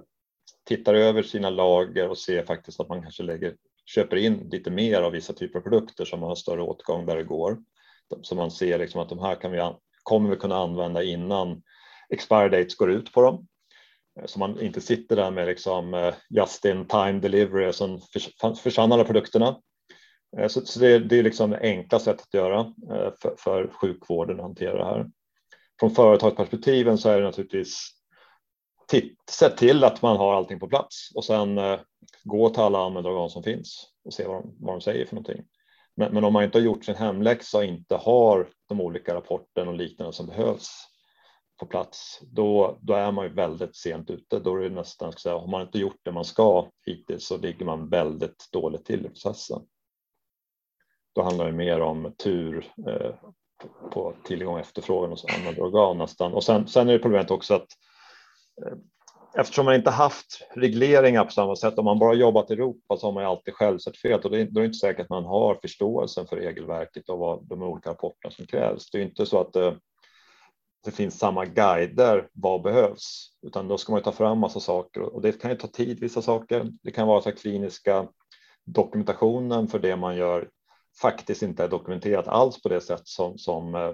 tittar 0.65 0.93
över 0.93 1.23
sina 1.23 1.49
lager 1.49 2.09
och 2.09 2.17
ser 2.17 2.45
faktiskt 2.45 2.79
att 2.79 2.89
man 2.89 3.01
kanske 3.01 3.23
lägger 3.23 3.55
köper 3.85 4.15
in 4.15 4.49
lite 4.51 4.71
mer 4.71 5.01
av 5.01 5.11
vissa 5.11 5.33
typer 5.33 5.59
av 5.59 5.63
produkter 5.63 6.05
som 6.05 6.21
har 6.21 6.35
större 6.35 6.61
åtgång 6.61 7.05
där 7.05 7.15
det 7.15 7.23
går. 7.23 7.57
Så 8.21 8.35
man 8.35 8.51
ser 8.51 8.79
liksom 8.79 9.01
att 9.01 9.09
de 9.09 9.19
här 9.19 9.35
kan 9.35 9.51
vi, 9.51 9.71
kommer 10.03 10.29
vi 10.29 10.35
kunna 10.35 10.57
använda 10.57 11.03
innan 11.03 11.61
expire 12.09 12.49
dates 12.49 12.75
går 12.75 12.91
ut 12.91 13.13
på 13.13 13.21
dem. 13.21 13.47
Eh, 14.19 14.25
så 14.25 14.39
man 14.39 14.61
inte 14.61 14.81
sitter 14.81 15.15
där 15.15 15.31
med 15.31 15.47
liksom 15.47 15.93
eh, 15.93 16.13
just 16.29 16.65
in 16.65 16.85
time 16.87 17.19
delivery 17.19 17.73
som 17.73 18.01
försvann 18.63 18.91
alla 18.91 19.03
produkterna. 19.03 19.59
Eh, 20.37 20.47
så, 20.47 20.61
så 20.61 20.79
det, 20.79 20.99
det, 20.99 21.19
är 21.19 21.23
liksom 21.23 21.49
det 21.49 21.59
enkla 21.59 21.99
sättet 21.99 22.27
att 22.27 22.33
göra 22.33 22.73
för, 23.21 23.35
för 23.37 23.67
sjukvården 23.67 24.35
att 24.35 24.45
hantera 24.45 24.77
det 24.77 24.85
här. 24.85 25.09
Från 25.79 25.91
företagsperspektiven 25.91 26.97
så 26.97 27.09
är 27.09 27.19
det 27.19 27.25
naturligtvis 27.25 27.89
se 29.29 29.49
till 29.49 29.83
att 29.83 30.01
man 30.01 30.17
har 30.17 30.33
allting 30.33 30.59
på 30.59 30.67
plats 30.67 31.11
och 31.15 31.25
sen 31.25 31.57
eh, 31.57 31.79
gå 32.23 32.49
till 32.49 32.61
alla 32.61 32.85
användarorgan 32.85 33.29
som 33.29 33.43
finns 33.43 33.89
och 34.05 34.13
se 34.13 34.27
vad 34.27 34.43
de, 34.43 34.55
vad 34.59 34.73
de 34.73 34.81
säger 34.81 35.05
för 35.05 35.15
någonting. 35.15 35.43
Men, 35.95 36.13
men, 36.13 36.23
om 36.23 36.33
man 36.33 36.43
inte 36.43 36.57
har 36.57 36.63
gjort 36.63 36.85
sin 36.85 36.95
hemläxa 36.95 37.57
och 37.57 37.63
inte 37.63 37.95
har 37.95 38.49
de 38.69 38.81
olika 38.81 39.15
rapporterna 39.15 39.71
och 39.71 39.77
liknande 39.77 40.13
som 40.13 40.27
behövs 40.27 40.69
på 41.59 41.65
plats, 41.65 42.19
då, 42.21 42.77
då 42.81 42.93
är 42.93 43.11
man 43.11 43.25
ju 43.25 43.33
väldigt 43.33 43.75
sent 43.75 44.09
ute. 44.09 44.39
Då 44.39 44.55
är 44.55 44.69
det 44.69 44.75
nästan, 44.75 45.11
ska 45.11 45.19
säga, 45.19 45.37
har 45.37 45.47
man 45.47 45.61
inte 45.61 45.79
gjort 45.79 45.99
det 46.03 46.11
man 46.11 46.25
ska 46.25 46.69
hittills 46.85 47.27
så 47.27 47.37
ligger 47.37 47.65
man 47.65 47.89
väldigt 47.89 48.49
dåligt 48.51 48.85
till 48.85 49.05
i 49.05 49.09
processen. 49.09 49.61
Då 51.15 51.21
handlar 51.21 51.45
det 51.45 51.51
mer 51.51 51.81
om 51.81 52.13
tur 52.17 52.73
eh, 52.87 53.15
på 53.91 54.13
tillgång 54.23 54.53
och 54.53 54.59
efterfrågan 54.59 55.09
hos 55.09 55.25
användarorgan 55.25 55.97
nästan. 55.97 56.33
Och 56.33 56.43
sen, 56.43 56.67
sen 56.67 56.89
är 56.89 56.93
det 56.93 56.99
problemet 56.99 57.31
också 57.31 57.53
att 57.53 57.67
Eh, 58.61 58.77
eftersom 59.35 59.65
man 59.65 59.75
inte 59.75 59.89
haft 59.89 60.47
regleringar 60.55 61.25
på 61.25 61.31
samma 61.31 61.55
sätt, 61.55 61.77
om 61.77 61.85
man 61.85 61.99
bara 61.99 62.13
jobbat 62.13 62.51
i 62.51 62.53
Europa 62.53 62.97
så 62.97 63.07
har 63.07 63.11
man 63.11 63.23
ju 63.23 63.29
alltid 63.29 63.53
självcertifierat 63.53 64.25
och 64.25 64.31
då 64.31 64.37
är 64.37 64.45
det 64.45 64.65
inte 64.65 64.77
säkert 64.77 65.03
att 65.03 65.09
man 65.09 65.25
har 65.25 65.55
förståelsen 65.55 66.27
för 66.27 66.35
regelverket 66.35 67.09
och 67.09 67.19
vad 67.19 67.47
de 67.47 67.61
olika 67.63 67.89
rapporterna 67.89 68.31
som 68.31 68.45
krävs. 68.45 68.91
Det 68.91 68.97
är 68.97 69.01
inte 69.01 69.25
så 69.25 69.41
att 69.41 69.53
det, 69.53 69.77
det 70.85 70.91
finns 70.91 71.19
samma 71.19 71.45
guider, 71.45 72.27
vad 72.33 72.61
behövs, 72.61 73.29
utan 73.41 73.67
då 73.67 73.77
ska 73.77 73.91
man 73.91 74.01
ta 74.01 74.11
fram 74.11 74.39
massa 74.39 74.59
saker 74.59 75.01
och 75.01 75.21
det 75.21 75.41
kan 75.41 75.51
ju 75.51 75.57
ta 75.57 75.67
tid, 75.67 75.99
vissa 75.99 76.21
saker. 76.21 76.71
Det 76.83 76.91
kan 76.91 77.07
vara 77.07 77.21
så 77.21 77.29
att 77.29 77.39
kliniska 77.39 78.07
dokumentationen 78.65 79.67
för 79.67 79.79
det 79.79 79.95
man 79.95 80.15
gör 80.15 80.49
faktiskt 81.01 81.41
inte 81.41 81.63
är 81.63 81.67
dokumenterat 81.67 82.27
alls 82.27 82.61
på 82.61 82.69
det 82.69 82.81
sätt 82.81 83.01
som, 83.03 83.37
som 83.37 83.75
eh, 83.75 83.91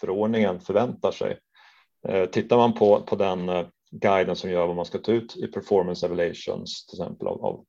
förordningen 0.00 0.60
förväntar 0.60 1.10
sig. 1.12 1.38
Tittar 2.32 2.56
man 2.56 2.74
på, 2.74 3.00
på 3.00 3.16
den 3.16 3.48
guiden 3.90 4.36
som 4.36 4.50
gör 4.50 4.66
vad 4.66 4.76
man 4.76 4.84
ska 4.84 4.98
ta 4.98 5.12
ut 5.12 5.36
i 5.36 5.46
performance 5.46 6.06
evaluations 6.06 6.86
till 6.86 7.00
exempel 7.00 7.28
av, 7.28 7.44
av, 7.44 7.64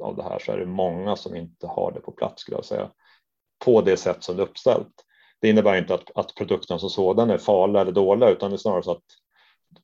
av 0.00 0.16
det 0.16 0.22
här 0.22 0.38
så 0.38 0.52
är 0.52 0.58
det 0.58 0.66
många 0.66 1.16
som 1.16 1.36
inte 1.36 1.66
har 1.66 1.92
det 1.92 2.00
på 2.00 2.12
plats 2.12 2.42
skulle 2.42 2.56
jag 2.56 2.64
säga 2.64 2.90
på 3.64 3.80
det 3.80 3.96
sätt 3.96 4.24
som 4.24 4.36
det 4.36 4.42
är 4.42 4.46
uppställt. 4.46 4.92
Det 5.40 5.48
innebär 5.48 5.78
inte 5.78 5.94
att, 5.94 6.10
att 6.14 6.34
produkten 6.34 6.78
som 6.78 6.90
sådan 6.90 7.30
är 7.30 7.38
farlig 7.38 7.80
eller 7.80 7.92
dålig 7.92 8.28
utan 8.28 8.50
det 8.50 8.56
är 8.56 8.58
snarare 8.58 8.82
så 8.82 8.90
att 8.90 9.04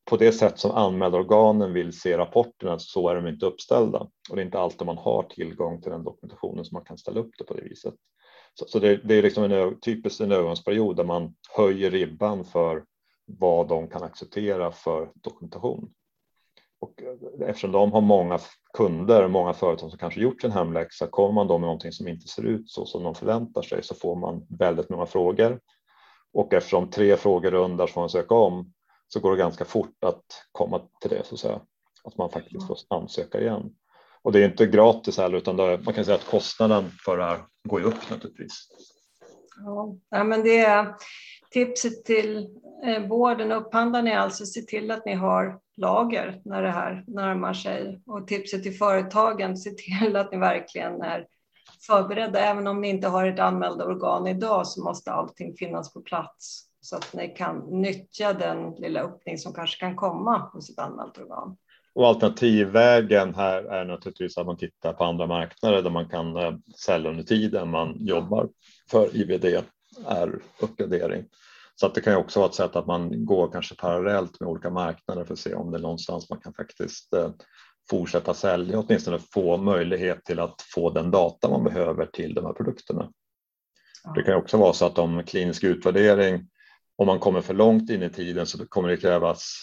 på 0.04 0.16
det 0.16 0.32
sätt 0.32 0.58
som 0.58 0.70
anmälarorganen 0.70 1.72
vill 1.72 2.00
se 2.00 2.18
rapporterna 2.18 2.78
så 2.78 3.08
är 3.08 3.14
de 3.14 3.26
inte 3.26 3.46
uppställda 3.46 3.98
och 4.30 4.36
det 4.36 4.42
är 4.42 4.44
inte 4.44 4.58
alltid 4.58 4.86
man 4.86 4.98
har 4.98 5.22
tillgång 5.22 5.82
till 5.82 5.90
den 5.90 6.04
dokumentationen 6.04 6.64
som 6.64 6.76
man 6.76 6.84
kan 6.84 6.98
ställa 6.98 7.20
upp 7.20 7.30
det 7.38 7.44
på 7.44 7.54
det 7.54 7.62
viset. 7.62 7.94
Så, 8.54 8.64
så 8.68 8.78
det, 8.78 8.96
det, 8.96 9.14
är 9.14 9.22
liksom 9.22 9.44
en 9.44 9.80
typiskt 9.80 10.20
en 10.20 10.32
övergångsperiod 10.32 10.96
där 10.96 11.04
man 11.04 11.34
höjer 11.56 11.90
ribban 11.90 12.44
för 12.44 12.84
vad 13.38 13.68
de 13.68 13.88
kan 13.88 14.02
acceptera 14.02 14.72
för 14.72 15.10
dokumentation. 15.14 15.92
Och 16.80 17.02
eh, 17.02 17.48
eftersom 17.48 17.72
de 17.72 17.92
har 17.92 18.00
många 18.00 18.38
kunder, 18.72 19.28
många 19.28 19.52
företag 19.52 19.90
som 19.90 19.98
kanske 19.98 20.20
gjort 20.20 20.40
sin 20.40 20.50
hemläxa, 20.50 21.06
kommer 21.06 21.32
man 21.32 21.46
då 21.46 21.58
med 21.58 21.66
någonting 21.66 21.92
som 21.92 22.08
inte 22.08 22.28
ser 22.28 22.42
ut 22.42 22.70
så 22.70 22.86
som 22.86 23.02
de 23.02 23.14
förväntar 23.14 23.62
sig 23.62 23.82
så 23.82 23.94
får 23.94 24.16
man 24.16 24.46
väldigt 24.58 24.90
många 24.90 25.06
frågor. 25.06 25.60
Och 26.32 26.54
eftersom 26.54 26.90
tre 26.90 27.16
frågor 27.16 27.50
rundar 27.50 27.86
får 27.86 28.00
man 28.00 28.10
söka 28.10 28.34
om 28.34 28.72
så 29.08 29.20
går 29.20 29.30
det 29.30 29.36
ganska 29.36 29.64
fort 29.64 30.04
att 30.04 30.24
komma 30.52 30.80
till 31.00 31.10
det 31.10 31.26
så 31.26 31.34
att 31.34 31.40
säga. 31.40 31.60
Att 32.04 32.18
man 32.18 32.30
faktiskt 32.30 32.66
får 32.66 32.76
ansöka 32.88 33.40
igen. 33.40 33.74
Och 34.22 34.32
det 34.32 34.40
är 34.40 34.48
inte 34.48 34.66
gratis 34.66 35.18
heller 35.18 35.38
utan 35.38 35.56
man 35.56 35.94
kan 35.94 36.04
säga 36.04 36.14
att 36.14 36.30
kostnaden 36.30 36.90
för 37.04 37.16
det 37.16 37.24
här 37.24 37.40
går 37.68 37.80
ju 37.80 37.86
upp 37.86 38.10
naturligtvis. 38.10 38.68
Ja, 40.10 40.24
men 40.24 40.42
det 40.42 40.94
tipset 41.50 42.04
till 42.04 42.48
eh, 42.84 43.06
vården 43.06 43.52
och 43.52 43.58
upphandlarna 43.58 44.10
är 44.10 44.16
alltså 44.18 44.46
se 44.46 44.60
till 44.60 44.90
att 44.90 45.06
ni 45.06 45.14
har 45.14 45.60
lager 45.76 46.40
när 46.44 46.62
det 46.62 46.70
här 46.70 47.04
närmar 47.06 47.54
sig. 47.54 48.02
Och 48.06 48.26
tipset 48.26 48.62
till 48.62 48.78
företagen, 48.78 49.56
se 49.56 49.70
till 49.70 50.16
att 50.16 50.32
ni 50.32 50.38
verkligen 50.38 51.02
är 51.02 51.26
förberedda. 51.86 52.38
Även 52.40 52.66
om 52.66 52.80
ni 52.80 52.88
inte 52.88 53.08
har 53.08 53.26
ett 53.26 53.38
anmälda 53.38 53.84
organ 53.84 54.26
idag 54.26 54.66
så 54.66 54.84
måste 54.84 55.12
allting 55.12 55.54
finnas 55.56 55.92
på 55.92 56.00
plats 56.00 56.66
så 56.80 56.96
att 56.96 57.14
ni 57.14 57.28
kan 57.28 57.80
nyttja 57.80 58.32
den 58.32 58.74
lilla 58.74 59.00
öppning 59.00 59.38
som 59.38 59.52
kanske 59.52 59.80
kan 59.80 59.96
komma 59.96 60.50
hos 60.52 60.70
ett 60.70 60.78
anmält 60.78 61.18
organ. 61.18 61.56
Och 61.94 62.06
alternativvägen 62.06 63.34
här 63.34 63.62
är 63.62 63.84
naturligtvis 63.84 64.38
att 64.38 64.46
man 64.46 64.56
tittar 64.56 64.92
på 64.92 65.04
andra 65.04 65.26
marknader 65.26 65.82
där 65.82 65.90
man 65.90 66.08
kan 66.08 66.36
eh, 66.36 66.54
sälja 66.76 67.10
under 67.10 67.22
tiden 67.22 67.70
man 67.70 67.96
jobbar 67.98 68.48
för 68.90 69.16
IVD 69.16 69.64
är 70.06 70.42
uppgradering. 70.60 71.24
Så 71.74 71.86
att 71.86 71.94
det 71.94 72.00
kan 72.00 72.12
ju 72.12 72.18
också 72.18 72.40
vara 72.40 72.48
ett 72.48 72.54
sätt 72.54 72.76
att 72.76 72.86
man 72.86 73.24
går 73.24 73.52
kanske 73.52 73.74
parallellt 73.74 74.40
med 74.40 74.48
olika 74.48 74.70
marknader 74.70 75.24
för 75.24 75.32
att 75.32 75.38
se 75.38 75.54
om 75.54 75.70
det 75.70 75.78
är 75.78 75.82
någonstans 75.82 76.30
man 76.30 76.40
kan 76.40 76.54
faktiskt 76.54 77.14
eh, 77.14 77.30
fortsätta 77.90 78.34
sälja, 78.34 78.78
åtminstone 78.78 79.18
få 79.18 79.56
möjlighet 79.56 80.24
till 80.24 80.40
att 80.40 80.62
få 80.74 80.90
den 80.90 81.10
data 81.10 81.48
man 81.48 81.64
behöver 81.64 82.06
till 82.06 82.34
de 82.34 82.44
här 82.44 82.52
produkterna. 82.52 83.12
Det 84.14 84.22
kan 84.22 84.34
också 84.34 84.56
vara 84.56 84.72
så 84.72 84.86
att 84.86 84.98
om 84.98 85.22
klinisk 85.26 85.64
utvärdering, 85.64 86.48
om 86.96 87.06
man 87.06 87.18
kommer 87.18 87.40
för 87.40 87.54
långt 87.54 87.90
in 87.90 88.02
i 88.02 88.10
tiden 88.10 88.46
så 88.46 88.66
kommer 88.68 88.88
det 88.88 88.96
krävas 88.96 89.54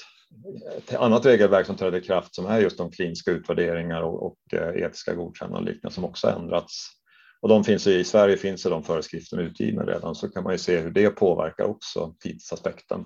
ett 0.77 0.95
annat 0.95 1.25
regelverk 1.25 1.65
som 1.65 1.75
träder 1.75 1.97
i 1.97 2.01
kraft 2.01 2.35
som 2.35 2.45
är 2.45 2.59
just 2.59 2.77
de 2.77 2.91
kliniska 2.91 3.31
utvärderingar 3.31 4.01
och, 4.01 4.25
och 4.25 4.53
eh, 4.53 4.83
etiska 4.83 5.15
godkännanden 5.15 5.63
och 5.63 5.73
liknande 5.73 5.95
som 5.95 6.05
också 6.05 6.29
ändrats 6.29 6.96
och 7.41 7.49
de 7.49 7.63
finns 7.63 7.87
i 7.87 8.03
Sverige 8.03 8.37
finns 8.37 8.63
de 8.63 8.83
föreskrifterna 8.83 9.41
utgivna 9.41 9.83
redan 9.83 10.15
så 10.15 10.29
kan 10.29 10.43
man 10.43 10.53
ju 10.53 10.57
se 10.57 10.79
hur 10.79 10.91
det 10.91 11.09
påverkar 11.09 11.63
också 11.63 12.15
tidsaspekten. 12.19 12.99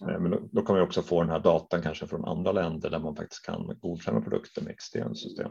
Eh, 0.00 0.20
men 0.20 0.30
då, 0.30 0.40
då 0.52 0.62
kan 0.62 0.76
man 0.76 0.84
också 0.84 1.02
få 1.02 1.20
den 1.20 1.30
här 1.30 1.38
datan 1.38 1.82
kanske 1.82 2.06
från 2.06 2.24
andra 2.24 2.52
länder 2.52 2.90
där 2.90 2.98
man 2.98 3.16
faktiskt 3.16 3.46
kan 3.46 3.78
godkänna 3.80 4.20
produkter 4.20 4.62
med 4.62 4.70
externt 4.72 5.18
system. 5.18 5.50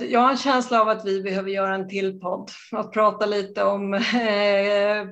Jag 0.00 0.20
har 0.20 0.30
en 0.30 0.36
känsla 0.36 0.80
av 0.80 0.88
att 0.88 1.04
vi 1.04 1.22
behöver 1.22 1.50
göra 1.50 1.74
en 1.74 1.88
till 1.88 2.20
podd 2.20 2.50
och 2.72 2.92
prata 2.92 3.26
lite 3.26 3.64
om 3.64 3.94
eh, 3.94 4.00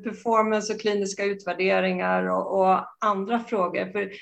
performance 0.02 0.74
och 0.74 0.80
kliniska 0.80 1.24
utvärderingar 1.24 2.30
och, 2.30 2.60
och 2.60 2.80
andra 3.00 3.40
frågor. 3.40 3.92
För 3.92 4.12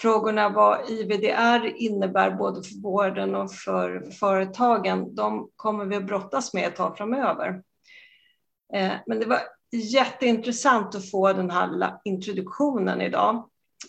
frågorna 0.00 0.48
vad 0.48 0.90
IVDR 0.90 1.72
innebär 1.76 2.30
både 2.30 2.62
för 2.62 2.82
vården 2.82 3.34
och 3.34 3.52
för 3.52 4.10
företagen, 4.10 5.14
de 5.14 5.50
kommer 5.56 5.84
vi 5.84 5.96
att 5.96 6.06
brottas 6.06 6.54
med 6.54 6.68
ett 6.68 6.76
tag 6.76 6.96
framöver. 6.96 7.62
Eh, 8.74 8.92
men 9.06 9.20
det 9.20 9.26
var 9.26 9.38
jätteintressant 9.72 10.94
att 10.94 11.10
få 11.10 11.32
den 11.32 11.50
här 11.50 11.98
introduktionen 12.04 13.00
idag. 13.00 13.34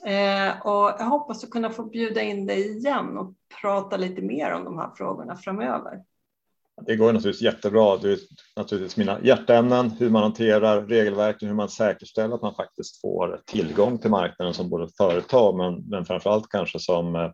Eh, 0.05 0.61
och 0.67 0.95
jag 0.99 1.05
hoppas 1.05 1.43
att 1.43 1.49
kunna 1.49 1.69
få 1.69 1.83
bjuda 1.83 2.21
in 2.21 2.45
dig 2.45 2.77
igen 2.77 3.17
och 3.17 3.33
prata 3.61 3.97
lite 3.97 4.21
mer 4.21 4.51
om 4.51 4.63
de 4.63 4.77
här 4.77 4.91
frågorna 4.95 5.35
framöver. 5.35 6.03
Det 6.85 6.95
går 6.95 7.13
naturligtvis 7.13 7.41
jättebra. 7.41 7.97
Det 7.97 8.11
är 8.11 8.19
naturligtvis 8.55 8.97
mina 8.97 9.19
hjärteämnen, 9.23 9.89
hur 9.89 10.09
man 10.09 10.23
hanterar 10.23 10.85
regelverken, 10.85 11.47
hur 11.47 11.55
man 11.55 11.69
säkerställer 11.69 12.35
att 12.35 12.41
man 12.41 12.55
faktiskt 12.55 13.01
får 13.01 13.41
tillgång 13.45 13.97
till 13.97 14.09
marknaden 14.09 14.53
som 14.53 14.69
både 14.69 14.87
företag, 14.97 15.57
men, 15.57 15.89
men 15.89 16.05
framför 16.05 16.29
allt 16.29 16.49
kanske 16.49 16.79
som, 16.79 17.15
eh, 17.15 17.31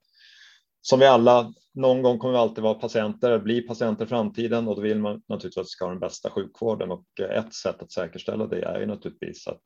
som 0.81 0.99
vi 0.99 1.05
alla, 1.05 1.53
någon 1.73 2.01
gång 2.01 2.19
kommer 2.19 2.33
vi 2.33 2.39
alltid 2.39 2.63
vara 2.63 2.73
patienter, 2.73 3.39
bli 3.39 3.61
patienter 3.61 4.05
i 4.05 4.07
framtiden 4.07 4.67
och 4.67 4.75
då 4.75 4.81
vill 4.81 4.99
man 4.99 5.21
naturligtvis 5.27 5.57
att 5.57 5.65
vi 5.65 5.69
ska 5.69 5.85
ha 5.85 5.91
den 5.91 5.99
bästa 5.99 6.29
sjukvården 6.29 6.91
och 6.91 7.05
eh, 7.19 7.37
ett 7.37 7.53
sätt 7.53 7.81
att 7.81 7.91
säkerställa 7.91 8.47
det 8.47 8.61
är 8.61 8.79
ju 8.79 8.85
naturligtvis 8.85 9.47
att 9.47 9.63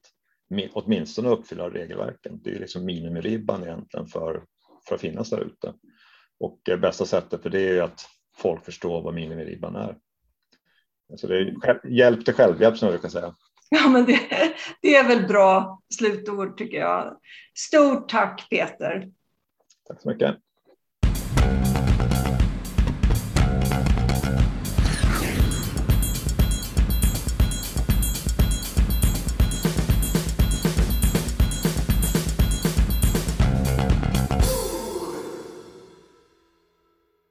åtminstone 0.73 1.29
uppfylla 1.29 1.69
regelverken. 1.69 2.39
Det 2.43 2.49
är 2.49 2.59
liksom 2.59 2.85
minimiribban 2.85 3.63
egentligen 3.63 4.07
för, 4.07 4.43
för 4.87 4.95
att 4.95 5.01
finnas 5.01 5.29
där 5.29 5.41
ute. 5.41 5.73
Och 6.39 6.69
eh, 6.69 6.77
bästa 6.77 7.05
sättet 7.05 7.43
för 7.43 7.49
det 7.49 7.77
är 7.77 7.81
att 7.81 8.05
folk 8.39 8.65
förstår 8.65 9.01
vad 9.01 9.13
minimiribban 9.13 9.75
är. 9.75 9.95
Så 11.17 11.27
det 11.27 11.37
är 11.37 11.87
hjälp 11.87 12.25
till 12.25 12.33
självhjälp 12.33 12.77
som 12.77 12.85
jag 12.85 12.93
brukar 12.93 13.09
säga. 13.09 13.35
Ja, 13.69 13.89
men 13.89 14.05
det, 14.05 14.19
det 14.81 14.95
är 14.95 15.07
väl 15.07 15.27
bra 15.27 15.81
slutord 15.93 16.57
tycker 16.57 16.77
jag. 16.77 17.17
Stort 17.53 18.09
tack 18.09 18.47
Peter. 18.49 19.11
Tack 19.87 20.01
så 20.01 20.09
mycket. 20.09 20.35